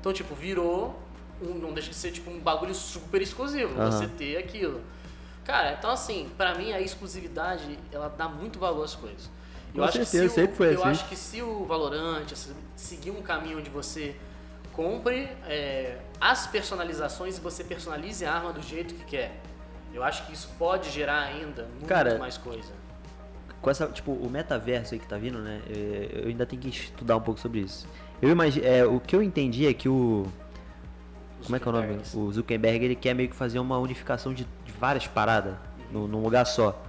Então, 0.01 0.13
tipo, 0.13 0.35
virou, 0.35 0.99
um, 1.43 1.55
não 1.55 1.73
deixa 1.73 1.91
de 1.91 1.97
ser 1.97 2.11
tipo 2.13 2.31
um 2.31 2.39
bagulho 2.39 2.75
super 2.75 3.21
exclusivo, 3.21 3.79
Aham. 3.79 3.91
você 3.91 4.07
ter 4.07 4.37
aquilo. 4.39 4.81
Cara, 5.45 5.73
então 5.79 5.91
assim, 5.91 6.31
pra 6.37 6.55
mim 6.55 6.73
a 6.73 6.81
exclusividade, 6.81 7.79
ela 7.91 8.09
dá 8.09 8.29
muito 8.29 8.59
valor 8.59 8.85
às 8.85 8.95
coisas. 8.95 9.29
Eu 9.75 9.81
Com 9.81 9.85
acho 9.89 9.99
que 10.01 10.05
se 10.05 10.21
o- 10.21 10.31
sempre 10.31 10.57
foi 10.57 10.69
eu 10.75 10.81
assim. 10.81 10.91
acho 10.91 11.09
que 11.09 11.17
se 11.17 11.43
o 11.43 11.65
Valorant 11.65 12.29
se- 12.35 12.53
seguir 12.77 13.11
um 13.11 13.23
caminho 13.23 13.59
onde 13.59 13.71
você 13.71 14.15
compre 14.73 15.29
é, 15.47 15.99
as 16.21 16.47
personalizações 16.47 17.39
e 17.39 17.41
você 17.41 17.65
personalize 17.65 18.25
a 18.25 18.33
arma 18.33 18.53
do 18.53 18.63
jeito 18.63 18.95
que 18.95 19.05
quer, 19.05 19.41
eu 19.93 20.03
acho 20.05 20.27
que 20.27 20.33
isso 20.33 20.49
pode 20.59 20.91
gerar 20.91 21.23
ainda 21.23 21.65
muito 21.65 21.87
Cara, 21.87 22.19
mais 22.19 22.37
coisa. 22.39 22.71
Com 23.61 23.71
essa, 23.71 23.87
tipo, 23.87 24.13
o 24.13 24.29
metaverso 24.31 24.95
aí 24.95 25.01
que 25.01 25.07
tá 25.07 25.17
vindo, 25.17 25.39
né? 25.39 25.61
é, 25.69 26.21
Eu 26.25 26.29
ainda 26.29 26.45
tenho 26.47 26.61
que 26.61 26.69
estudar 26.69 27.17
um 27.17 27.21
pouco 27.21 27.41
sobre 27.41 27.61
isso. 27.61 27.87
Eu 28.21 28.29
imagino. 28.29 28.67
É, 28.67 28.85
o 28.85 28.99
que 29.01 29.15
eu 29.15 29.23
entendi 29.23 29.67
é 29.67 29.73
que 29.75 29.89
o. 29.89 30.27
Como 31.45 31.57
é 31.57 31.59
que 31.59 31.67
é 31.67 31.71
o 31.71 31.73
nome? 31.73 31.99
O 32.15 32.33
Zuckerberg 32.33 32.85
ele 32.85 32.95
quer 32.97 33.15
meio 33.15 33.29
que 33.29 33.37
fazer 33.37 33.59
uma 33.59 33.79
unificação 33.79 34.33
de, 34.33 34.45
de 34.65 34.73
várias 34.79 35.07
paradas 35.07 35.55
num, 35.93 36.07
num 36.07 36.23
lugar 36.23 36.45
só. 36.47 36.81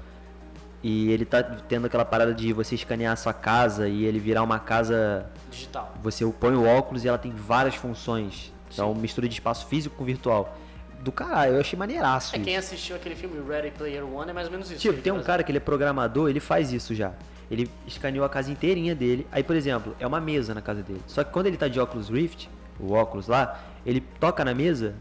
E 0.81 1.09
ele 1.11 1.23
tá 1.23 1.41
tendo 1.41 1.85
aquela 1.87 2.03
parada 2.03 2.33
de 2.33 2.51
você 2.51 2.75
escanear 2.75 3.13
a 3.13 3.15
sua 3.15 3.33
casa 3.33 3.87
e 3.87 4.03
ele 4.03 4.19
virar 4.19 4.43
uma 4.43 4.59
casa. 4.59 5.25
Digital. 5.49 5.93
Você 6.03 6.25
põe 6.39 6.55
o 6.55 6.65
óculos 6.65 7.05
e 7.05 7.07
ela 7.07 7.17
tem 7.17 7.31
várias 7.31 7.75
funções. 7.75 8.51
Então, 8.71 8.93
mistura 8.93 9.27
de 9.27 9.33
espaço 9.35 9.65
físico 9.67 9.95
com 9.95 10.03
virtual. 10.03 10.57
Do 10.99 11.11
caralho, 11.11 11.55
eu 11.55 11.59
achei 11.59 11.77
maneiraço 11.77 12.33
É 12.33 12.37
isso. 12.37 12.45
quem 12.45 12.55
assistiu 12.57 12.95
aquele 12.95 13.13
filme 13.15 13.35
Ready 13.47 13.71
Player 13.71 14.05
One 14.05 14.29
é 14.29 14.33
mais 14.33 14.47
ou 14.47 14.51
menos 14.51 14.71
isso. 14.71 14.79
Tipo, 14.79 15.01
tem 15.01 15.11
um 15.11 15.17
faz. 15.17 15.27
cara 15.27 15.43
que 15.43 15.51
ele 15.51 15.57
é 15.57 15.61
programador, 15.61 16.29
ele 16.29 16.39
faz 16.39 16.71
isso 16.71 16.95
já. 16.95 17.11
Ele 17.51 17.69
escaneou 17.85 18.25
a 18.25 18.29
casa 18.29 18.51
inteirinha 18.51 18.95
dele. 18.95 19.27
Aí, 19.31 19.43
por 19.43 19.55
exemplo, 19.55 19.95
é 19.99 20.07
uma 20.07 20.19
mesa 20.19 20.53
na 20.53 20.61
casa 20.61 20.81
dele. 20.81 21.01
Só 21.05 21.23
que 21.23 21.31
quando 21.31 21.47
ele 21.47 21.57
tá 21.57 21.67
de 21.67 21.79
óculos 21.79 22.09
Rift, 22.09 22.49
o 22.79 22.93
óculos 22.93 23.27
lá, 23.27 23.59
ele 23.86 24.01
toca 24.19 24.43
na 24.43 24.53
mesa, 24.53 24.95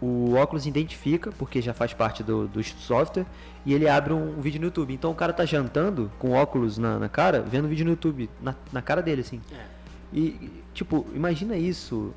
o 0.00 0.34
óculos 0.34 0.66
identifica, 0.66 1.32
porque 1.32 1.62
já 1.62 1.72
faz 1.72 1.94
parte 1.94 2.22
do, 2.22 2.46
do 2.46 2.62
software, 2.62 3.26
e 3.64 3.72
ele 3.72 3.88
abre 3.88 4.12
um, 4.12 4.40
vídeo 4.40 4.60
no 4.60 4.66
YouTube. 4.66 4.92
Então 4.92 5.10
o 5.10 5.14
cara 5.14 5.32
tá 5.32 5.44
jantando 5.44 6.10
com 6.18 6.32
óculos 6.32 6.76
na, 6.76 6.98
na 6.98 7.08
cara, 7.08 7.40
vendo 7.40 7.68
vídeo 7.68 7.84
no 7.84 7.92
YouTube, 7.92 8.28
na, 8.40 8.54
na 8.72 8.82
cara 8.82 9.00
dele, 9.00 9.22
assim. 9.22 9.40
É. 9.52 9.64
E, 10.12 10.62
tipo, 10.72 11.06
imagina 11.14 11.56
isso 11.56 12.14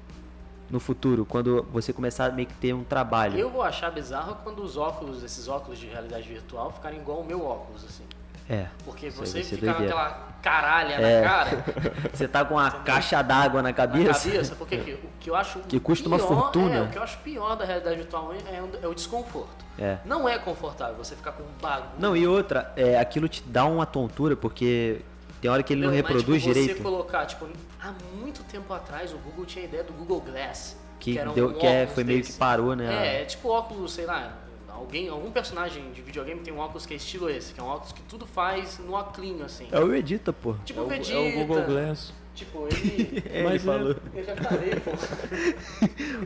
no 0.69 0.79
futuro, 0.79 1.25
quando 1.25 1.65
você 1.71 1.93
começar 1.93 2.25
a 2.25 2.31
meio 2.31 2.47
que 2.47 2.53
ter 2.55 2.73
um 2.73 2.83
trabalho. 2.83 3.37
Eu 3.37 3.49
vou 3.49 3.63
achar 3.63 3.89
bizarro 3.89 4.35
quando 4.43 4.61
os 4.61 4.75
óculos, 4.75 5.23
esses 5.23 5.47
óculos 5.47 5.79
de 5.79 5.87
realidade 5.87 6.27
virtual, 6.27 6.71
ficarem 6.71 6.99
igual 6.99 7.21
o 7.21 7.25
meu 7.25 7.45
óculos, 7.45 7.85
assim. 7.85 8.03
É. 8.49 8.67
Porque 8.85 9.09
você 9.09 9.43
ficar 9.43 9.73
com 9.75 9.83
aquela 9.83 10.27
caralha 10.41 10.93
É. 10.93 11.21
na 11.21 11.27
cara, 11.29 11.65
Você 12.13 12.27
tá 12.27 12.45
com 12.45 12.57
a 12.57 12.71
caixa 12.71 13.21
d'água 13.21 13.61
na 13.61 13.69
na 13.69 13.73
cabeça. 13.73 14.29
cabeça, 14.29 14.55
porque 14.55 14.77
que- 14.77 14.93
o 14.93 15.09
que 15.19 15.29
eu 15.29 15.35
acho 15.35 15.59
Que 15.61 15.79
custa 15.79 16.07
uma 16.07 16.17
pior- 16.17 16.27
fortuna. 16.27 16.75
É, 16.77 16.81
o 16.83 16.87
que 16.87 16.97
eu 16.97 17.03
acho 17.03 17.17
pior 17.19 17.55
da 17.55 17.65
realidade 17.65 17.97
virtual 17.97 18.31
é, 18.33 18.61
o- 18.61 18.85
é 18.85 18.87
o 18.87 18.93
desconforto. 18.93 19.65
É. 19.77 19.97
Não 20.05 20.27
é 20.29 20.37
confortável 20.39 20.95
você 20.95 21.15
ficar 21.15 21.33
com 21.33 21.43
um 21.43 21.61
bagulho. 21.61 21.89
Não, 21.99 22.15
e 22.15 22.25
outra, 22.25 22.71
é, 22.77 22.97
aquilo 22.99 23.27
te 23.27 23.43
dá 23.43 23.65
uma 23.65 23.85
tontura, 23.85 24.35
porque 24.37 25.01
tem 25.41 25.51
hora 25.51 25.61
que 25.61 25.73
ele 25.73 25.81
não, 25.81 25.89
Mas, 25.89 25.97
reproduz 25.97 26.41
tipo, 26.41 26.53
direito. 26.53 26.77
Você 26.77 26.83
colocar, 26.83 27.25
tipo, 27.25 27.47
há 27.81 27.91
muito 28.17 28.43
tempo 28.43 28.73
atrás 28.73 29.11
o 29.13 29.17
Google 29.17 29.45
tinha 29.45 29.65
a 29.65 29.67
ideia 29.67 29.83
do 29.83 29.91
Google 29.93 30.21
Glass. 30.21 30.77
Que, 30.99 31.19
era 31.19 31.29
um 31.29 31.53
que 31.53 31.65
é, 31.67 31.85
foi 31.85 32.03
meio 32.03 32.19
desse. 32.21 32.31
que 32.33 32.37
parou, 32.39 32.75
né? 32.75 33.17
É, 33.17 33.21
é 33.21 33.25
tipo 33.25 33.49
óculos, 33.49 33.93
sei 33.93 34.05
lá, 34.05 34.31
alguém, 34.77 35.09
algum 35.09 35.31
personagem 35.31 35.91
de 35.91 36.01
videogame 36.01 36.41
tem 36.41 36.53
um 36.53 36.59
óculos 36.59 36.85
que 36.85 36.93
é 36.93 36.97
estilo 36.97 37.29
esse, 37.29 37.53
que 37.53 37.59
é 37.59 37.63
um 37.63 37.67
óculos 37.67 37.91
que 37.91 38.01
tudo 38.03 38.25
faz 38.25 38.79
no 38.79 38.93
óculos, 38.93 39.41
assim. 39.41 39.67
É 39.71 39.79
o 39.79 39.93
Edita, 39.93 40.31
pô. 40.31 40.55
Tipo 40.65 40.81
é, 40.81 40.83
o 40.83 40.87
Vegeta. 40.87 41.19
é 41.19 41.29
o 41.29 41.45
Google 41.47 41.63
Glass. 41.65 42.13
Tipo, 42.35 42.67
ele. 42.67 43.23
É, 43.31 43.43
Mas 43.43 43.53
ele 43.53 43.59
falou. 43.63 43.95
Eu 44.13 44.23
já 44.23 44.35
falei, 44.35 44.69
pô. 44.75 44.91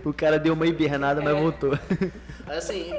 O 0.09 0.13
cara 0.13 0.37
deu 0.37 0.53
uma 0.53 0.67
hibernada, 0.67 1.21
mas 1.21 1.35
É. 1.35 1.39
voltou. 1.39 1.71
Mas, 2.45 2.57
Assim, 2.57 2.91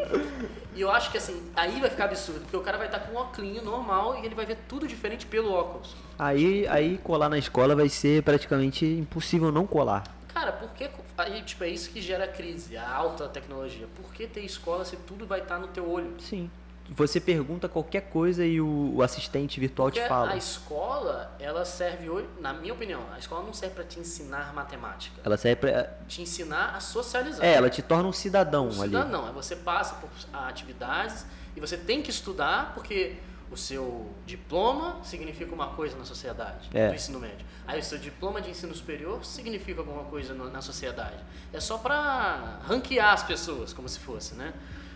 e 0.74 0.80
eu 0.80 0.90
acho 0.90 1.10
que 1.10 1.18
assim, 1.18 1.42
aí 1.54 1.78
vai 1.78 1.90
ficar 1.90 2.04
absurdo, 2.06 2.40
porque 2.40 2.56
o 2.56 2.60
cara 2.60 2.78
vai 2.78 2.86
estar 2.86 3.00
com 3.00 3.12
um 3.14 3.20
óculos 3.20 3.62
normal 3.62 4.18
e 4.18 4.24
ele 4.24 4.34
vai 4.34 4.46
ver 4.46 4.56
tudo 4.66 4.88
diferente 4.88 5.26
pelo 5.26 5.52
óculos. 5.52 5.94
Aí, 6.18 6.66
aí 6.68 6.98
colar 7.04 7.28
na 7.28 7.36
escola 7.36 7.76
vai 7.76 7.88
ser 7.90 8.22
praticamente 8.22 8.86
impossível 8.86 9.52
não 9.52 9.66
colar. 9.66 10.04
Cara, 10.42 10.52
por 10.54 10.70
que. 10.70 10.90
Aí, 11.16 11.40
tipo, 11.42 11.62
é 11.62 11.68
isso 11.68 11.90
que 11.90 12.02
gera 12.02 12.26
crise, 12.26 12.76
a 12.76 12.92
alta 12.92 13.28
tecnologia. 13.28 13.86
Por 13.94 14.12
que 14.12 14.26
ter 14.26 14.40
escola 14.40 14.84
se 14.84 14.96
tudo 14.96 15.24
vai 15.24 15.40
estar 15.40 15.56
no 15.60 15.68
teu 15.68 15.88
olho? 15.88 16.16
Sim. 16.18 16.50
Você 16.90 17.20
pergunta 17.20 17.68
qualquer 17.68 18.10
coisa 18.10 18.44
e 18.44 18.60
o, 18.60 18.96
o 18.96 19.02
assistente 19.02 19.60
virtual 19.60 19.86
Porque 19.86 20.02
te 20.02 20.08
fala. 20.08 20.32
a 20.32 20.36
escola, 20.36 21.32
ela 21.38 21.64
serve 21.64 22.10
hoje, 22.10 22.28
na 22.40 22.52
minha 22.52 22.74
opinião, 22.74 23.00
a 23.14 23.20
escola 23.20 23.44
não 23.46 23.52
serve 23.54 23.76
para 23.76 23.84
te 23.84 24.00
ensinar 24.00 24.52
matemática. 24.52 25.20
Ela 25.24 25.36
serve 25.36 25.60
pra... 25.60 25.84
Te 26.08 26.20
ensinar 26.22 26.74
a 26.74 26.80
socializar. 26.80 27.46
É, 27.46 27.54
ela 27.54 27.70
te 27.70 27.80
torna 27.80 28.08
um 28.08 28.12
cidadão 28.12 28.68
Não 28.68 28.82
ali. 28.82 28.96
é 28.96 29.32
você 29.32 29.54
passa 29.54 29.94
por 29.94 30.10
atividades 30.32 31.24
e 31.56 31.60
você 31.60 31.76
tem 31.76 32.02
que 32.02 32.10
estudar 32.10 32.74
porque 32.74 33.16
o 33.52 33.56
seu 33.56 34.10
diploma 34.24 34.98
significa 35.04 35.54
uma 35.54 35.68
coisa 35.68 35.96
na 35.96 36.04
sociedade, 36.04 36.70
É. 36.72 36.88
do 36.88 36.94
ensino 36.94 37.20
médio. 37.20 37.44
Aí 37.66 37.78
o 37.78 37.82
seu 37.84 37.98
diploma 37.98 38.40
de 38.40 38.50
ensino 38.50 38.74
superior 38.74 39.24
significa 39.24 39.80
alguma 39.80 40.04
coisa 40.04 40.32
no- 40.32 40.50
na 40.50 40.62
sociedade. 40.62 41.18
É 41.52 41.60
só 41.60 41.76
para 41.78 42.58
ranquear 42.66 43.12
as 43.12 43.22
pessoas, 43.22 43.72
como 43.72 43.88
se 43.88 43.98
fosse, 44.00 44.34
né? 44.34 44.52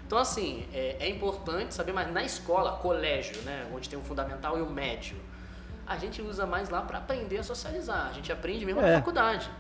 Então, 0.07 0.19
assim, 0.19 0.67
é, 0.73 0.97
é 1.01 1.09
importante 1.09 1.75
saber, 1.75 1.93
mas 1.93 2.11
na 2.13 2.23
escola, 2.25 2.73
colégio, 2.79 3.41
né, 3.43 3.69
onde 3.75 3.89
tem 3.89 3.99
o 3.99 4.03
fundamental 4.03 4.57
e 4.59 4.63
o 4.63 4.71
médio, 4.71 5.17
a 5.87 5.97
gente 5.99 6.23
usa 6.23 6.47
mais 6.47 6.69
lá 6.71 6.81
para 6.83 6.99
aprender 6.99 7.39
a 7.39 7.43
socializar. 7.43 8.09
A 8.09 8.13
gente 8.13 8.33
aprende 8.33 8.65
mesmo 8.65 8.81
É. 8.81 8.93
na 8.93 8.99
faculdade. 8.99 9.51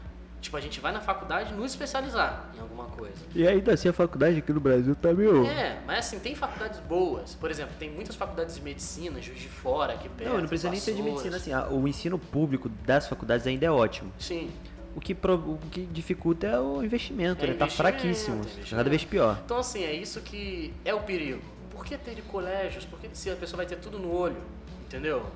Tipo, 0.46 0.56
a 0.58 0.60
gente 0.60 0.78
vai 0.78 0.92
na 0.92 1.00
faculdade 1.00 1.52
nos 1.52 1.72
especializar 1.72 2.50
em 2.56 2.60
alguma 2.60 2.84
coisa. 2.84 3.16
E 3.34 3.48
ainda 3.48 3.74
assim 3.74 3.88
a 3.88 3.92
faculdade 3.92 4.38
aqui 4.38 4.52
no 4.52 4.60
Brasil 4.60 4.94
tá 4.94 5.12
meio. 5.12 5.44
É, 5.44 5.80
mas 5.84 5.98
assim, 6.06 6.20
tem 6.20 6.36
faculdades 6.36 6.78
boas. 6.80 7.34
Por 7.34 7.50
exemplo, 7.50 7.74
tem 7.80 7.90
muitas 7.90 8.14
faculdades 8.14 8.54
de 8.54 8.62
medicina, 8.62 9.20
Juiz 9.20 9.40
de 9.40 9.48
Fora, 9.48 9.94
aqui 9.94 10.08
perto. 10.08 10.30
Não, 10.32 10.40
não 10.40 10.46
precisa 10.48 10.70
nem 10.70 10.78
ser 10.78 10.94
de 10.94 11.02
medicina 11.02 11.36
assim. 11.36 11.50
O 11.72 11.88
ensino 11.88 12.16
público 12.16 12.68
das 12.68 13.08
faculdades 13.08 13.44
ainda 13.44 13.66
é 13.66 13.70
ótimo. 13.72 14.12
Sim. 14.20 14.48
O 14.94 15.00
que, 15.00 15.16
pro- 15.16 15.34
o 15.34 15.58
que 15.72 15.84
dificulta 15.84 16.46
é 16.46 16.60
o 16.60 16.80
investimento, 16.80 17.44
É 17.44 17.48
ele 17.48 17.56
tá 17.56 17.64
investimento, 17.64 17.74
fraquíssimo. 17.98 18.36
investimento. 18.36 18.70
Cada 18.76 18.88
vez 18.88 19.04
pior. 19.04 19.40
Então, 19.44 19.58
assim, 19.58 19.82
é 19.82 19.92
isso 19.92 20.20
que 20.20 20.72
é 20.84 20.94
o 20.94 21.00
perigo. 21.00 21.42
Por 21.72 21.84
que 21.84 21.98
ter 21.98 22.14
de 22.14 22.22
colégios? 22.22 22.84
Por 22.84 23.00
que 23.00 23.08
se 23.12 23.28
a 23.30 23.34
pessoa 23.34 23.56
vai 23.56 23.66
ter 23.66 23.76
tudo 23.76 23.98
no 23.98 24.12
olho? 24.14 24.40
Entendeu? 24.86 25.26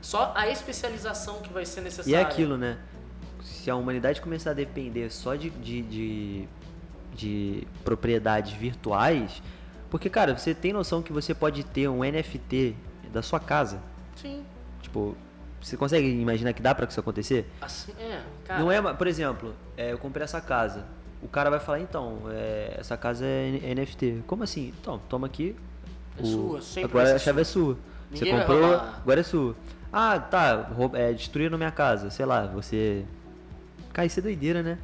Só 0.00 0.32
a 0.34 0.48
especialização 0.48 1.42
que 1.42 1.52
vai 1.52 1.66
ser 1.66 1.80
E 1.80 1.84
necessária. 1.84 2.16
é 2.16 2.22
aquilo, 2.22 2.56
né? 2.56 2.78
Se 3.48 3.70
a 3.70 3.76
humanidade 3.76 4.20
começar 4.20 4.50
a 4.50 4.54
depender 4.54 5.10
só 5.10 5.34
de, 5.34 5.50
de, 5.50 5.82
de, 5.82 6.48
de 7.14 7.66
propriedades 7.84 8.52
virtuais. 8.52 9.42
Porque, 9.90 10.10
cara, 10.10 10.36
você 10.36 10.54
tem 10.54 10.72
noção 10.72 11.02
que 11.02 11.12
você 11.12 11.34
pode 11.34 11.64
ter 11.64 11.88
um 11.88 12.00
NFT 12.04 12.76
da 13.12 13.22
sua 13.22 13.40
casa? 13.40 13.80
Sim. 14.16 14.44
Tipo, 14.82 15.16
você 15.60 15.76
consegue 15.76 16.08
imaginar 16.08 16.52
que 16.52 16.62
dá 16.62 16.74
pra 16.74 16.86
isso 16.86 17.00
acontecer? 17.00 17.50
Assim, 17.60 17.92
é, 17.98 18.22
cara. 18.44 18.60
Não 18.60 18.70
é, 18.70 18.80
por 18.94 19.06
exemplo, 19.06 19.54
é, 19.76 19.92
eu 19.92 19.98
comprei 19.98 20.24
essa 20.24 20.40
casa. 20.40 20.84
O 21.20 21.28
cara 21.28 21.50
vai 21.50 21.58
falar, 21.58 21.80
então, 21.80 22.20
é, 22.30 22.76
essa 22.78 22.96
casa 22.96 23.24
é 23.24 23.74
NFT. 23.74 24.22
Como 24.26 24.44
assim? 24.44 24.72
Então, 24.80 25.00
toma 25.08 25.26
aqui. 25.26 25.56
É 26.18 26.24
sua, 26.24 26.60
sempre 26.62 26.90
agora 26.90 27.16
a 27.16 27.18
chave 27.18 27.44
sua. 27.44 27.72
é 27.72 27.74
sua. 27.74 27.78
Ninguém 28.10 28.32
você 28.32 28.40
comprou, 28.40 28.74
agora 28.74 29.20
é 29.20 29.22
sua. 29.22 29.56
Ah, 29.92 30.18
tá, 30.18 30.70
é, 30.94 31.12
destruíram 31.12 31.56
minha 31.58 31.70
casa. 31.70 32.10
Sei 32.10 32.24
lá, 32.24 32.46
você. 32.46 33.04
Cara, 33.98 34.06
isso 34.06 34.20
é 34.20 34.22
doideira, 34.22 34.62
né? 34.62 34.78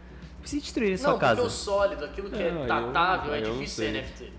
Se 0.44 0.58
destruir 0.58 0.90
Não, 0.90 0.96
sua 0.98 1.10
porque 1.12 1.24
casa. 1.24 1.42
o 1.42 1.48
sólido, 1.48 2.04
aquilo 2.04 2.28
que 2.28 2.34
é, 2.42 2.48
É, 2.48 2.50
eu- 2.50 2.66
datável, 2.66 3.32
é 3.32 3.38
eu 3.38 3.46
não 3.50 3.52
difícil 3.58 3.84
ser. 3.84 3.92
NFT. 3.92 4.32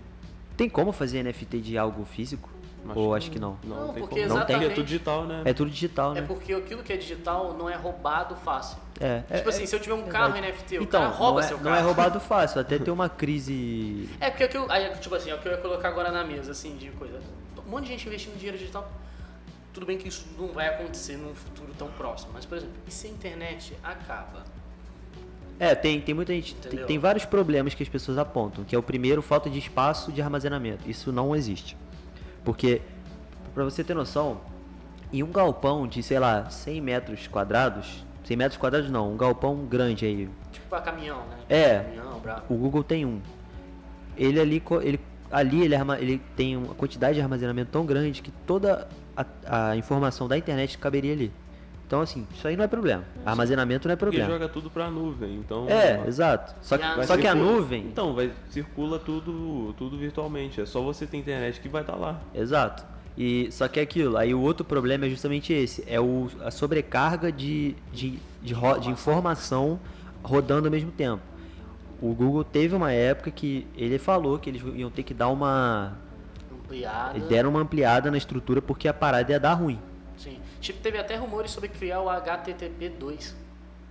Tem 0.54 0.68
como 0.68 0.92
fazer 0.92 1.20
NFT 1.22 1.60
de 1.62 1.78
algo 1.78 2.04
físico? 2.04 2.50
Ou 2.94 3.14
acho 3.14 3.30
que 3.30 3.38
não? 3.38 3.56
Não, 3.64 3.86
Não, 3.86 3.94
tem 3.94 4.02
porque 4.02 4.22
como. 4.26 4.38
Não 4.38 4.44
tem. 4.46 4.56
É 4.62 4.68
tudo 4.68 4.84
digital, 4.84 5.24
né? 5.24 5.42
É 5.46 5.52
tudo 5.54 5.70
digital, 5.70 6.10
É 6.14 6.20
né? 6.20 6.26
porque 6.28 6.52
aquilo 6.52 6.82
que 6.82 6.92
é 6.92 6.96
digital 6.98 7.54
não 7.54 7.70
é 7.70 7.74
roubado 7.74 8.36
fácil. 8.36 8.76
É. 9.00 9.22
é- 9.30 9.36
tipo 9.38 9.48
assim, 9.48 9.62
é- 9.62 9.66
se 9.66 9.74
eu 9.74 9.80
tiver 9.80 9.94
um 9.94 10.06
é 10.06 10.10
carro 10.10 10.32
verdade. 10.34 10.52
NFT, 10.54 10.78
o 10.78 10.82
então, 10.82 11.00
cara 11.00 11.14
rouba 11.14 11.40
não 11.40 11.46
é, 11.46 11.48
seu 11.48 11.56
Não 11.56 11.64
carro. 11.64 11.76
é 11.76 11.80
roubado 11.80 12.20
fácil, 12.20 12.60
até 12.60 12.78
tem 12.78 12.92
uma 12.92 13.08
crise. 13.08 14.08
É 14.20 14.28
porque 14.28 14.44
aquilo, 14.44 14.70
aí, 14.70 14.94
tipo 14.98 15.14
assim, 15.14 15.30
é 15.30 15.34
o 15.34 15.38
que 15.38 15.48
eu 15.48 15.52
ia 15.52 15.58
colocar 15.58 15.88
agora 15.88 16.12
na 16.12 16.22
mesa, 16.22 16.52
assim, 16.52 16.76
de 16.76 16.90
coisa. 16.90 17.18
Um 17.66 17.70
monte 17.70 17.84
de 17.84 17.88
gente 17.92 18.06
investindo 18.06 18.34
dinheiro 18.36 18.58
digital. 18.58 18.86
Tudo 19.72 19.84
bem 19.86 19.96
que 19.98 20.06
isso 20.08 20.26
não 20.38 20.48
vai 20.48 20.68
acontecer 20.68 21.16
num 21.16 21.34
futuro 21.34 21.72
tão 21.78 21.88
próximo, 21.88 22.30
mas, 22.34 22.44
por 22.44 22.58
exemplo, 22.58 22.74
e 22.86 22.90
se 22.92 23.06
a 23.06 23.10
internet 23.10 23.74
acaba? 23.82 24.44
É, 25.58 25.74
tem, 25.74 26.00
tem 26.00 26.14
muita 26.14 26.32
gente. 26.34 26.54
Tem, 26.56 26.84
tem 26.84 26.98
vários 26.98 27.24
problemas 27.24 27.74
que 27.74 27.82
as 27.82 27.88
pessoas 27.88 28.18
apontam. 28.18 28.64
Que 28.64 28.74
é 28.74 28.78
o 28.78 28.82
primeiro, 28.82 29.22
falta 29.22 29.48
de 29.48 29.58
espaço 29.58 30.12
de 30.12 30.20
armazenamento. 30.20 30.88
Isso 30.88 31.10
não 31.12 31.34
existe. 31.34 31.76
Porque, 32.44 32.82
pra 33.54 33.64
você 33.64 33.82
ter 33.82 33.94
noção, 33.94 34.40
em 35.12 35.22
um 35.22 35.30
galpão 35.32 35.86
de, 35.86 36.02
sei 36.02 36.18
lá, 36.18 36.50
100 36.50 36.80
metros 36.80 37.26
quadrados. 37.26 38.04
100 38.24 38.36
metros 38.36 38.58
quadrados 38.58 38.90
não, 38.90 39.12
um 39.12 39.16
galpão 39.16 39.64
grande 39.64 40.04
aí. 40.04 40.28
Tipo 40.52 40.66
pra 40.68 40.80
caminhão, 40.80 41.18
né? 41.28 41.36
É. 41.48 41.78
Caminhão. 41.80 42.42
O 42.48 42.54
Google 42.56 42.82
tem 42.84 43.04
um. 43.06 43.20
Ele 44.16 44.40
ali, 44.40 44.62
ele, 44.82 45.00
ali 45.30 45.62
ele, 45.62 45.74
arma- 45.74 45.98
ele 45.98 46.20
tem 46.36 46.56
uma 46.56 46.74
quantidade 46.74 47.14
de 47.14 47.20
armazenamento 47.20 47.70
tão 47.70 47.86
grande 47.86 48.20
que 48.20 48.30
toda 48.46 48.88
a, 49.16 49.70
a 49.70 49.76
informação 49.76 50.26
da 50.26 50.36
internet 50.36 50.76
caberia 50.76 51.12
ali. 51.12 51.32
Então, 51.86 52.00
assim, 52.00 52.26
isso 52.34 52.48
aí 52.48 52.56
não 52.56 52.64
é 52.64 52.66
problema. 52.66 53.04
Armazenamento 53.24 53.86
não 53.86 53.92
é 53.92 53.96
Porque 53.96 54.16
problema. 54.16 54.40
joga 54.40 54.52
tudo 54.52 54.68
pra 54.68 54.90
nuvem, 54.90 55.36
então... 55.36 55.66
É, 55.68 56.02
exato. 56.08 56.52
Só 56.60 56.76
que, 56.76 56.82
a- 56.84 57.02
só 57.04 57.16
que 57.16 57.28
a 57.28 57.34
nuvem. 57.34 57.82
Então, 57.86 58.12
vai, 58.12 58.32
circula 58.50 58.98
tudo, 58.98 59.72
tudo 59.78 59.96
virtualmente. 59.96 60.60
É 60.60 60.66
só 60.66 60.82
você 60.82 61.06
ter 61.06 61.16
internet 61.16 61.60
que 61.60 61.68
vai 61.68 61.82
estar 61.82 61.94
lá. 61.94 62.20
Exato. 62.34 62.84
E 63.16 63.48
só 63.52 63.68
que 63.68 63.78
é 63.78 63.84
aquilo. 63.84 64.16
Aí 64.16 64.34
o 64.34 64.40
outro 64.40 64.64
problema 64.64 65.06
é 65.06 65.08
justamente 65.08 65.52
esse, 65.52 65.84
é 65.86 66.00
o, 66.00 66.28
a 66.44 66.50
sobrecarga 66.50 67.30
de, 67.30 67.76
de, 67.92 68.18
de, 68.42 68.52
ro- 68.52 68.78
de 68.80 68.90
informação 68.90 69.78
rodando 70.24 70.66
ao 70.66 70.72
mesmo 70.72 70.90
tempo. 70.90 71.22
O 72.02 72.12
Google 72.12 72.42
teve 72.42 72.74
uma 72.74 72.90
época 72.92 73.30
que 73.30 73.64
ele 73.76 73.96
falou 73.98 74.38
que 74.40 74.50
eles 74.50 74.60
iam 74.74 74.90
ter 74.90 75.04
que 75.04 75.14
dar 75.14 75.28
uma. 75.28 75.96
Ampliada. 76.52 77.18
Deram 77.20 77.50
uma 77.50 77.60
ampliada 77.60 78.10
na 78.10 78.16
estrutura 78.18 78.60
porque 78.60 78.88
a 78.88 78.92
parada 78.92 79.30
ia 79.32 79.38
dar 79.40 79.54
ruim. 79.54 79.78
Tipo, 80.60 80.80
teve 80.80 80.98
até 80.98 81.16
rumores 81.16 81.50
sobre 81.50 81.68
criar 81.68 82.00
o 82.00 82.06
HTTP2 82.06 83.34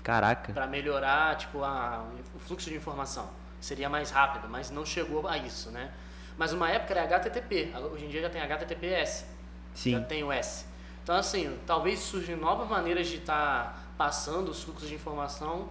Caraca. 0.03 0.53
pra 0.53 0.67
melhorar, 0.67 1.35
tipo, 1.37 1.63
a, 1.63 2.05
o 2.35 2.39
fluxo 2.39 2.69
de 2.69 2.75
informação. 2.75 3.29
Seria 3.59 3.89
mais 3.89 4.11
rápido, 4.11 4.47
mas 4.49 4.69
não 4.69 4.85
chegou 4.85 5.27
a 5.27 5.37
isso, 5.37 5.71
né? 5.71 5.91
Mas 6.37 6.51
uma 6.53 6.69
época 6.69 6.93
era 6.93 7.03
HTTP, 7.03 7.71
hoje 7.91 8.05
em 8.05 8.09
dia 8.09 8.21
já 8.21 8.29
tem 8.29 8.41
HTTPS. 8.41 9.25
Já 9.73 9.99
Sim. 9.99 10.03
tem 10.03 10.23
o 10.23 10.31
S. 10.31 10.65
Então, 11.03 11.15
assim, 11.15 11.57
talvez 11.65 11.99
surjam 11.99 12.37
novas 12.37 12.67
maneiras 12.67 13.07
de 13.07 13.17
estar 13.17 13.93
passando 13.97 14.49
os 14.49 14.63
fluxos 14.63 14.87
de 14.87 14.95
informação. 14.95 15.69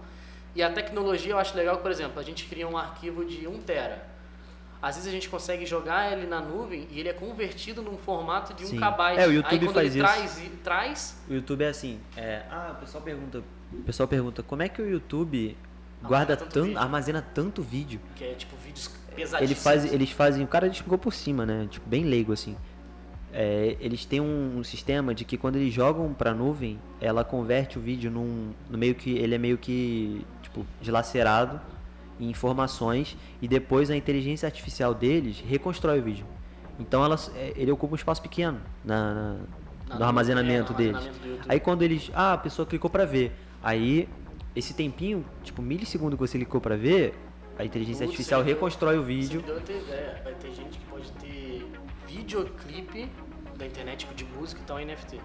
E 0.55 0.63
a 0.63 0.71
tecnologia 0.71 1.33
eu 1.33 1.37
acho 1.37 1.55
legal, 1.55 1.77
por 1.79 1.91
exemplo, 1.91 2.19
a 2.19 2.23
gente 2.23 2.45
cria 2.45 2.67
um 2.67 2.77
arquivo 2.77 3.25
de 3.25 3.47
1 3.47 3.61
tera. 3.61 4.14
Às 4.85 4.97
vezes 4.97 5.09
a 5.09 5.11
gente 5.11 5.27
consegue 5.29 5.65
jogar 5.65 6.13
ele 6.13 6.27
na 6.27 6.39
nuvem 6.39 6.87
e 6.91 6.99
ele 6.99 7.09
é 7.09 7.13
convertido 7.13 7.81
num 7.81 7.97
formato 7.97 8.53
de 8.53 8.65
1 8.65 8.67
Sim. 8.67 8.77
KB. 8.77 9.17
É, 9.17 9.27
o 9.27 9.33
YouTube 9.33 9.51
Aí 9.51 9.59
quando 9.59 9.73
faz 9.73 9.95
ele 9.95 10.05
isso. 10.05 10.05
traz, 10.05 10.51
traz 10.63 11.17
O 11.27 11.33
YouTube 11.33 11.63
é 11.63 11.69
assim. 11.69 11.99
É, 12.15 12.43
ah, 12.51 12.75
o 12.77 12.81
pessoal 12.81 13.03
pergunta. 13.03 13.43
O 13.73 13.81
pessoal 13.81 14.07
pergunta 14.07 14.43
como 14.43 14.61
é 14.61 14.69
que 14.69 14.79
o 14.83 14.87
YouTube 14.87 15.57
guarda 16.03 16.37
tanto 16.37 16.51
tanto, 16.51 16.65
vídeo. 16.65 16.79
armazena 16.79 17.19
tanto 17.19 17.63
vídeo. 17.63 17.99
que 18.15 18.25
é 18.25 18.33
tipo 18.35 18.55
vídeos 18.57 18.91
pesadíssimos. 19.15 19.41
Ele 19.41 19.55
faz, 19.55 19.91
eles 19.91 20.11
fazem, 20.11 20.43
o 20.43 20.47
cara 20.47 20.67
explicou 20.67 20.99
por 20.99 21.15
cima, 21.15 21.47
né? 21.47 21.67
Tipo, 21.67 21.89
bem 21.89 22.03
leigo 22.03 22.31
assim. 22.31 22.55
É, 23.33 23.75
eles 23.79 24.05
têm 24.05 24.21
um, 24.21 24.59
um 24.59 24.63
sistema 24.63 25.15
de 25.15 25.25
que 25.25 25.35
quando 25.35 25.55
eles 25.55 25.73
jogam 25.73 26.13
pra 26.13 26.31
nuvem, 26.31 26.79
ela 27.01 27.23
converte 27.23 27.79
o 27.79 27.81
vídeo 27.81 28.11
num, 28.11 28.53
no 28.69 28.77
meio 28.77 28.93
que 28.93 29.17
ele 29.17 29.33
é 29.33 29.39
meio 29.39 29.57
que 29.57 30.23
tipo 30.43 30.63
dilacerado 30.79 31.59
em 32.19 32.29
informações 32.29 33.17
e 33.41 33.47
depois 33.47 33.89
a 33.89 33.95
inteligência 33.95 34.45
artificial 34.47 34.93
deles 34.93 35.39
reconstrói 35.45 35.99
o 35.99 36.03
vídeo. 36.03 36.25
Então 36.79 37.03
ela, 37.03 37.15
é, 37.35 37.53
ele 37.55 37.71
ocupa 37.71 37.93
um 37.93 37.95
espaço 37.95 38.21
pequeno 38.21 38.59
na, 38.83 39.13
na- 39.87 39.95
no 39.99 40.03
armazenamento 40.05 40.73
é, 40.73 40.75
deles. 40.75 40.95
armazenamento. 40.95 41.45
Aí 41.47 41.59
quando 41.59 41.81
eles, 41.83 42.11
ah, 42.13 42.33
a 42.33 42.37
pessoa 42.37 42.65
clicou 42.65 42.89
pra 42.89 43.05
ver, 43.05 43.31
aí 43.63 44.07
esse 44.55 44.73
tempinho, 44.73 45.25
tipo 45.43 45.61
milissegundo 45.61 46.15
que 46.17 46.21
você 46.21 46.37
clicou 46.37 46.59
pra 46.61 46.75
ver, 46.75 47.13
a 47.57 47.63
inteligência 47.63 48.05
Tudo 48.05 48.11
artificial 48.11 48.39
servidor- 48.41 48.55
reconstrói 48.63 48.97
o 48.97 49.03
vídeo. 49.03 49.39
servidor 49.41 49.61
tem 49.61 49.77
ideia. 49.81 50.21
Vai 50.23 50.33
ter 50.33 50.53
gente 50.53 50.77
que 50.77 50.85
pode 50.85 51.09
ter 51.13 51.65
videoclipe 52.07 53.09
da 53.57 53.65
internet 53.65 53.99
tipo 53.99 54.13
de 54.13 54.25
música 54.25 54.59
e 54.61 54.63
tal 54.65 54.77
NFT. 54.79 55.19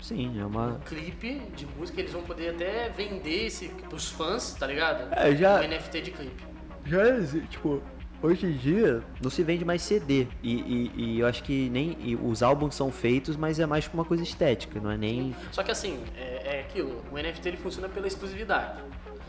Sim, 0.00 0.40
é 0.40 0.44
uma. 0.44 0.68
Um 0.74 0.80
clipe 0.80 1.40
de 1.54 1.66
música, 1.78 2.00
eles 2.00 2.12
vão 2.12 2.22
poder 2.22 2.50
até 2.54 2.88
vender 2.88 3.46
esse 3.46 3.68
pros 3.88 4.08
fãs, 4.10 4.54
tá 4.54 4.66
ligado? 4.66 5.12
É, 5.12 5.34
já- 5.36 5.60
Um 5.60 5.64
NFT 5.64 6.00
de 6.00 6.10
clipe. 6.10 6.42
Já 6.86 7.06
existe, 7.08 7.46
tipo, 7.48 7.82
hoje 8.22 8.46
em 8.46 8.52
dia 8.56 9.02
não 9.22 9.30
se 9.30 9.42
vende 9.42 9.64
mais 9.64 9.82
CD. 9.82 10.26
E, 10.42 10.54
e- 10.54 10.92
e 10.96 11.20
eu 11.20 11.26
acho 11.26 11.42
que 11.42 11.68
nem. 11.70 12.18
os 12.22 12.42
álbuns 12.42 12.74
são 12.74 12.90
feitos, 12.90 13.36
mas 13.36 13.60
é 13.60 13.66
mais 13.66 13.88
uma 13.92 14.04
coisa 14.04 14.22
estética, 14.22 14.80
não 14.80 14.90
é 14.90 14.96
nem. 14.96 15.34
Só 15.52 15.62
que 15.62 15.70
assim, 15.70 16.02
é, 16.16 16.56
é 16.56 16.60
aquilo, 16.60 17.02
o 17.12 17.18
NFT 17.18 17.48
ele 17.48 17.56
funciona 17.58 17.88
pela 17.88 18.06
exclusividade. 18.06 18.80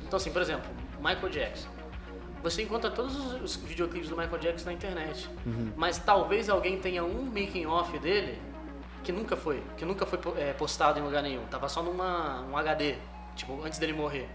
Então 0.07 0.17
assim, 0.17 0.31
por 0.31 0.41
exemplo, 0.41 0.69
Michael 0.99 1.29
Jackson. 1.29 1.67
Você 2.43 2.63
encontra 2.63 2.89
todos 2.89 3.15
os, 3.15 3.41
os 3.41 3.55
videoclipes 3.57 4.09
do 4.09 4.17
Michael 4.17 4.39
Jackson 4.39 4.65
na 4.65 4.73
internet. 4.73 5.29
Mas 5.77 5.99
talvez 5.99 6.49
alguém 6.49 6.79
tenha 6.79 7.03
um 7.03 7.23
making 7.25 7.67
off 7.67 7.95
dele 7.99 8.39
que 9.03 9.11
nunca 9.11 9.35
foi, 9.35 9.63
que 9.77 9.85
nunca 9.85 10.05
foi 10.05 10.19
é, 10.37 10.53
postado 10.53 10.99
em 10.99 11.03
lugar 11.03 11.21
nenhum. 11.23 11.45
Tava 11.45 11.67
só 11.69 11.81
numa 11.81 12.41
um 12.41 12.55
HD, 12.57 12.95
tipo, 13.35 13.61
antes 13.63 13.79
dele 13.79 13.93
morrer. 13.93 14.29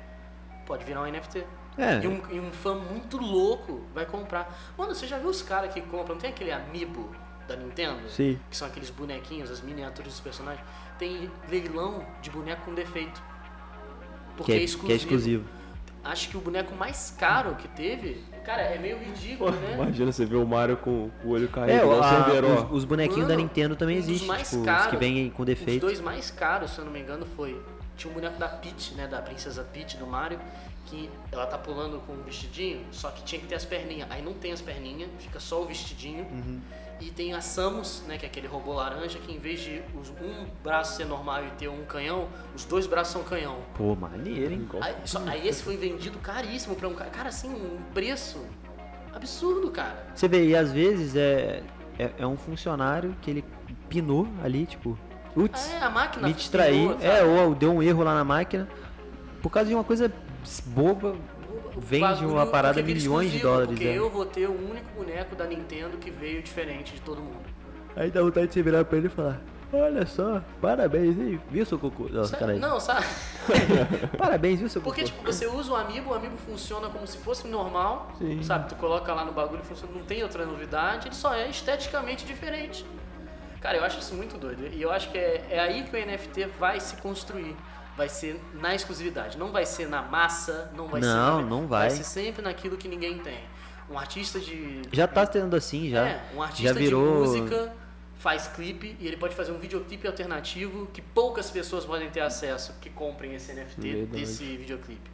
Pode 0.67 0.85
virar 0.85 1.03
um 1.03 1.07
NFT. 1.11 1.45
É. 1.79 2.01
E, 2.03 2.09
um, 2.09 2.23
e 2.31 2.41
um 2.41 2.51
fã 2.53 2.75
muito 2.75 3.19
louco 3.19 3.83
vai 3.95 4.07
comprar. 4.07 4.53
Mano, 4.77 4.95
você 4.95 5.07
já 5.07 5.19
viu 5.19 5.29
os 5.29 5.43
caras 5.43 5.73
que 5.73 5.81
compram? 5.83 6.15
Não 6.15 6.21
tem 6.21 6.31
aquele 6.31 6.51
amiibo 6.51 7.15
da 7.47 7.55
Nintendo? 7.55 8.09
Sim. 8.09 8.41
que 8.51 8.57
são 8.57 8.67
aqueles 8.67 8.91
bonequinhos, 8.91 9.51
as 9.51 9.61
miniaturas 9.61 10.13
dos 10.13 10.21
personagens, 10.21 10.67
tem 10.99 11.31
leilão 11.49 12.05
de 12.21 12.31
boneco 12.31 12.63
com 12.65 12.75
defeito. 12.75 13.23
Porque 14.37 14.53
Que 14.53 14.53
é, 14.53 14.57
é, 14.57 14.59
que 14.59 14.65
exclusivo. 14.65 14.93
é 14.93 14.97
exclusivo. 14.97 15.49
Acho 16.07 16.29
que 16.29 16.37
o 16.37 16.41
boneco 16.41 16.75
mais 16.75 17.15
caro 17.19 17.55
que 17.57 17.67
teve, 17.69 18.23
cara, 18.45 18.63
é 18.63 18.79
meio 18.79 18.97
ridículo, 18.99 19.51
né? 19.51 19.75
Imagina 19.75 20.13
você 20.13 20.25
ver 20.25 20.37
o 20.37 20.47
Mario 20.47 20.77
com 20.77 21.11
o 21.25 21.31
olho 21.31 21.49
caído, 21.49 21.73
É, 21.73 21.77
igual 21.83 21.99
o 21.99 22.03
a- 22.03 22.65
os, 22.67 22.73
os 22.79 22.85
bonequinhos 22.85 23.27
da 23.27 23.35
Mano, 23.35 23.43
Nintendo 23.43 23.75
também 23.75 23.97
um 23.97 23.99
existem, 23.99 24.29
mais 24.29 24.49
tipo, 24.49 24.61
os 24.61 24.67
caros- 24.67 24.87
que 24.87 24.97
vêm 24.97 25.31
com 25.31 25.43
Os 25.43 25.47
defeito. 25.47 25.81
dois 25.81 26.01
mais 26.01 26.31
caros, 26.31 26.71
se 26.71 26.79
eu 26.79 26.85
não 26.85 26.93
me 26.93 27.01
engano, 27.01 27.27
foi. 27.37 27.61
Tinha 27.97 28.11
um 28.11 28.15
boneco 28.15 28.39
da 28.39 28.47
Peach, 28.49 28.95
né? 28.95 29.07
Da 29.09 29.21
princesa 29.23 29.67
Peach 29.73 29.97
do 29.97 30.07
Mario, 30.07 30.39
que 30.87 31.11
ela 31.33 31.47
tá 31.47 31.59
pulando 31.59 32.01
com 32.07 32.13
um 32.15 32.23
vestidinho, 32.23 32.81
só 32.91 33.11
que 33.11 33.23
tinha 33.25 33.41
que 33.41 33.47
ter 33.47 33.55
as 33.57 33.65
perninhas. 33.65 34.09
Aí 34.11 34.23
não 34.23 34.33
tem 34.35 34.53
as 34.53 34.61
perninhas, 34.61 35.11
fica 35.19 35.39
só 35.41 35.63
o 35.63 35.67
vestidinho. 35.67 36.25
Uhum. 36.31 36.61
E 36.99 37.11
tem 37.11 37.35
a 37.35 37.43
Samus, 37.43 38.03
né? 38.09 38.17
Que 38.17 38.25
é 38.25 38.29
aquele 38.29 38.47
robô 38.47 38.73
laranja, 38.73 39.19
que 39.19 39.31
em 39.31 39.39
vez 39.39 39.61
de 39.61 39.83
um 40.23 40.47
braço 40.63 40.97
ser 40.97 41.05
normal 41.05 41.45
e 41.45 41.51
ter 41.51 41.69
um 41.69 41.85
canhão, 41.85 42.27
os 42.55 42.65
dois 42.65 42.87
braços 42.87 43.13
são 43.13 43.23
canhão. 43.23 43.59
Pô, 43.75 43.95
maneiro, 43.95 44.55
hein? 44.55 44.67
Aí, 44.81 44.95
só- 45.05 45.23
aí 45.27 45.47
esse 45.47 45.63
foi 45.63 45.77
vendido 45.77 46.19
caríssimo 46.21 46.75
pra 46.75 46.89
um 46.89 46.95
cara. 46.95 47.11
Cara, 47.11 47.29
assim, 47.29 47.51
um 47.51 47.79
preço 47.93 48.39
absurdo, 49.13 49.71
cara. 49.71 50.07
Você 50.15 50.27
vê, 50.29 50.47
e 50.47 50.57
às 50.57 50.73
vezes 50.73 51.15
é, 51.17 51.63
é, 51.99 52.11
é 52.19 52.27
um 52.27 52.37
funcionário 52.37 53.15
que 53.21 53.31
ele 53.31 53.45
pinou 53.89 54.27
ali, 54.43 54.65
tipo, 54.67 54.99
putz, 55.35 55.71
É, 55.75 55.79
a 55.83 55.91
máquina 55.91 56.29
me 56.29 56.33
distraí. 56.35 56.73
pinou, 56.79 56.99
É, 57.01 57.23
ou 57.23 57.55
deu 57.55 57.73
um 57.75 57.83
erro 57.83 58.03
lá 58.03 58.15
na 58.15 58.25
máquina. 58.25 58.67
Por 59.43 59.51
causa 59.51 59.69
de 59.69 59.75
uma 59.75 59.85
coisa 59.85 60.11
boba, 60.67 61.15
vende 61.77 62.25
uma 62.25 62.47
parada 62.47 62.75
porque 62.75 62.93
vira 62.95 63.01
milhões 63.01 63.31
de 63.31 63.39
dólares. 63.39 63.69
Porque 63.69 63.87
é. 63.87 63.99
eu 63.99 64.11
vou 64.11 64.25
ter 64.27 64.49
o 64.49 64.53
único 64.53 64.89
boneco 64.97 65.35
da 65.35 65.47
Nintendo 65.47 65.97
que 65.99 66.11
veio 66.11 66.43
diferente 66.43 66.95
de 66.95 67.01
todo 67.01 67.21
mundo. 67.21 67.47
Aí 67.95 68.11
dá 68.11 68.23
vontade 68.23 68.49
de 68.49 68.53
você 68.55 68.63
virar 68.63 68.85
pra 68.85 68.99
ele 68.99 69.07
e 69.07 69.11
falar: 69.11 69.41
Olha 69.73 70.07
só, 70.07 70.43
parabéns, 70.61 71.19
hein? 71.19 71.41
Viu 71.51 71.67
seu 71.67 71.79
cocô? 71.79 72.05
Nossa, 72.05 72.31
Sabe- 72.31 72.41
caralho. 72.41 72.61
Não, 72.61 72.79
sabe? 72.79 73.05
Parabéns, 74.17 74.61
viu 74.61 74.69
seu 74.69 74.81
Porque, 74.81 75.03
cocô? 75.03 75.13
tipo, 75.13 75.33
você 75.33 75.47
usa 75.47 75.73
o 75.73 75.77
Amiibo, 75.77 76.11
o 76.11 76.15
Amiibo 76.15 76.37
funciona 76.37 76.89
como 76.89 77.07
se 77.07 77.19
fosse 77.19 77.49
normal, 77.49 78.13
Sim. 78.19 78.43
sabe? 78.43 78.69
Tu 78.69 78.75
coloca 78.77 79.13
lá 79.13 79.25
no 79.25 79.33
bagulho, 79.33 79.63
funciona, 79.65 79.93
não 79.95 80.05
tem 80.05 80.23
outra 80.23 80.47
novidade, 80.47 81.09
ele 81.09 81.15
só 81.15 81.35
é 81.35 81.49
esteticamente 81.49 82.25
diferente. 82.25 82.87
Cara, 83.61 83.79
eu 83.79 83.85
acho 83.85 83.99
isso 83.99 84.15
muito 84.15 84.39
doido. 84.39 84.69
E 84.73 84.81
eu 84.81 84.93
acho 84.93 85.11
que 85.11 85.19
é, 85.19 85.45
é 85.51 85.59
aí 85.59 85.83
que 85.83 85.97
o 85.97 85.99
NFT 85.99 86.47
vai 86.59 86.79
se 86.79 86.97
construir. 86.99 87.57
Vai 87.97 88.09
ser 88.11 88.39
na 88.53 88.75
exclusividade. 88.75 89.39
Não 89.39 89.51
vai 89.51 89.65
ser 89.65 89.89
na 89.89 90.03
massa, 90.03 90.71
não 90.77 90.87
vai 90.87 91.01
ser. 91.01 91.09
Não, 91.09 91.43
não 91.43 91.67
vai. 91.67 91.89
Vai 91.89 91.97
ser 91.97 92.05
sempre 92.05 92.43
naquilo 92.43 92.77
que 92.77 92.87
ninguém 92.87 93.19
tem. 93.19 93.39
Um 93.91 93.99
artista 93.99 94.39
de. 94.39 94.83
Já 94.93 95.09
tá 95.09 95.27
tendo 95.27 95.57
assim, 95.57 95.89
já. 95.89 96.07
É, 96.07 96.25
um 96.35 96.43
artista 96.43 96.75
já 96.75 96.79
virou. 96.79 97.25
de 97.25 97.41
música 97.41 97.73
faz 98.19 98.49
clipe 98.49 98.97
e 98.99 99.07
ele 99.07 99.17
pode 99.17 99.35
fazer 99.35 99.53
um 99.53 99.59
videoclipe 99.59 100.07
alternativo 100.07 100.87
que 100.87 101.01
poucas 101.01 101.51
pessoas 101.51 101.85
podem 101.85 102.11
ter 102.11 102.21
acesso 102.21 102.75
que 102.81 102.91
comprem 102.91 103.35
esse 103.35 103.53
NFT 103.53 103.81
Verdade. 103.81 104.21
desse 104.21 104.45
videoclipe. 104.57 105.11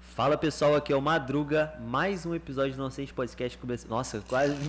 Fala 0.00 0.36
pessoal, 0.36 0.74
aqui 0.74 0.92
é 0.92 0.96
o 0.96 1.02
Madruga, 1.02 1.74
mais 1.80 2.26
um 2.26 2.34
episódio 2.34 2.74
do 2.74 2.82
Nonsense 2.82 3.12
Podcast 3.12 3.56
começando. 3.58 3.90
Nossa, 3.90 4.20
quase. 4.28 4.56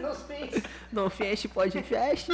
Não 0.00 0.14
fez. 0.14 0.62
Não 0.96 1.10
feche, 1.10 1.46
pode 1.46 1.82
feche. 1.82 2.32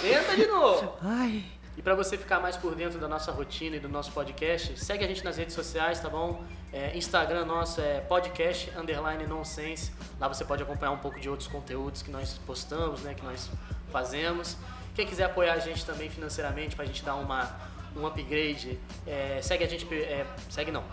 Tenta 0.00 0.36
de 0.36 0.46
novo. 0.46 0.96
Ai. 1.02 1.44
E 1.76 1.82
para 1.82 1.96
você 1.96 2.16
ficar 2.16 2.38
mais 2.38 2.56
por 2.56 2.76
dentro 2.76 3.00
da 3.00 3.08
nossa 3.08 3.32
rotina 3.32 3.74
e 3.74 3.80
do 3.80 3.88
nosso 3.88 4.12
podcast, 4.12 4.78
segue 4.78 5.04
a 5.04 5.08
gente 5.08 5.24
nas 5.24 5.36
redes 5.36 5.56
sociais, 5.56 5.98
tá 5.98 6.08
bom? 6.08 6.44
É, 6.72 6.96
Instagram 6.96 7.44
nosso 7.44 7.80
é 7.80 8.00
podcast 8.00 8.70
underline 8.78 9.26
nonsense. 9.26 9.90
Lá 10.20 10.28
você 10.28 10.44
pode 10.44 10.62
acompanhar 10.62 10.92
um 10.92 10.98
pouco 10.98 11.18
de 11.18 11.28
outros 11.28 11.48
conteúdos 11.48 12.00
que 12.00 12.10
nós 12.12 12.38
postamos, 12.46 13.00
né? 13.00 13.12
Que 13.12 13.24
nós 13.24 13.50
fazemos. 13.90 14.56
Quem 14.94 15.04
quiser 15.04 15.24
apoiar 15.24 15.54
a 15.54 15.58
gente 15.58 15.84
também 15.84 16.08
financeiramente 16.08 16.76
pra 16.76 16.84
gente 16.84 17.02
dar 17.04 17.16
uma, 17.16 17.50
um 17.96 18.06
upgrade, 18.06 18.78
é, 19.04 19.40
segue 19.42 19.64
a 19.64 19.68
gente. 19.68 19.84
é, 19.92 20.24
segue 20.48 20.70
não. 20.70 20.84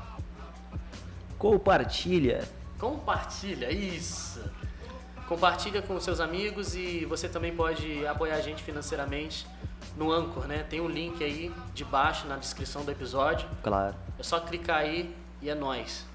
Compartilha. 1.37 2.43
Compartilha, 2.79 3.71
isso! 3.71 4.43
Compartilha 5.27 5.81
com 5.81 5.99
seus 5.99 6.19
amigos 6.19 6.75
e 6.75 7.05
você 7.05 7.29
também 7.29 7.55
pode 7.55 8.05
apoiar 8.05 8.35
a 8.35 8.41
gente 8.41 8.61
financeiramente 8.61 9.47
no 9.95 10.11
Anchor, 10.11 10.47
né? 10.47 10.63
Tem 10.69 10.81
um 10.81 10.87
link 10.87 11.23
aí 11.23 11.53
de 11.73 11.85
baixo 11.85 12.27
na 12.27 12.37
descrição 12.37 12.83
do 12.83 12.91
episódio. 12.91 13.47
Claro. 13.63 13.95
É 14.19 14.23
só 14.23 14.39
clicar 14.39 14.79
aí 14.79 15.15
e 15.41 15.49
é 15.49 15.55
nóis. 15.55 16.05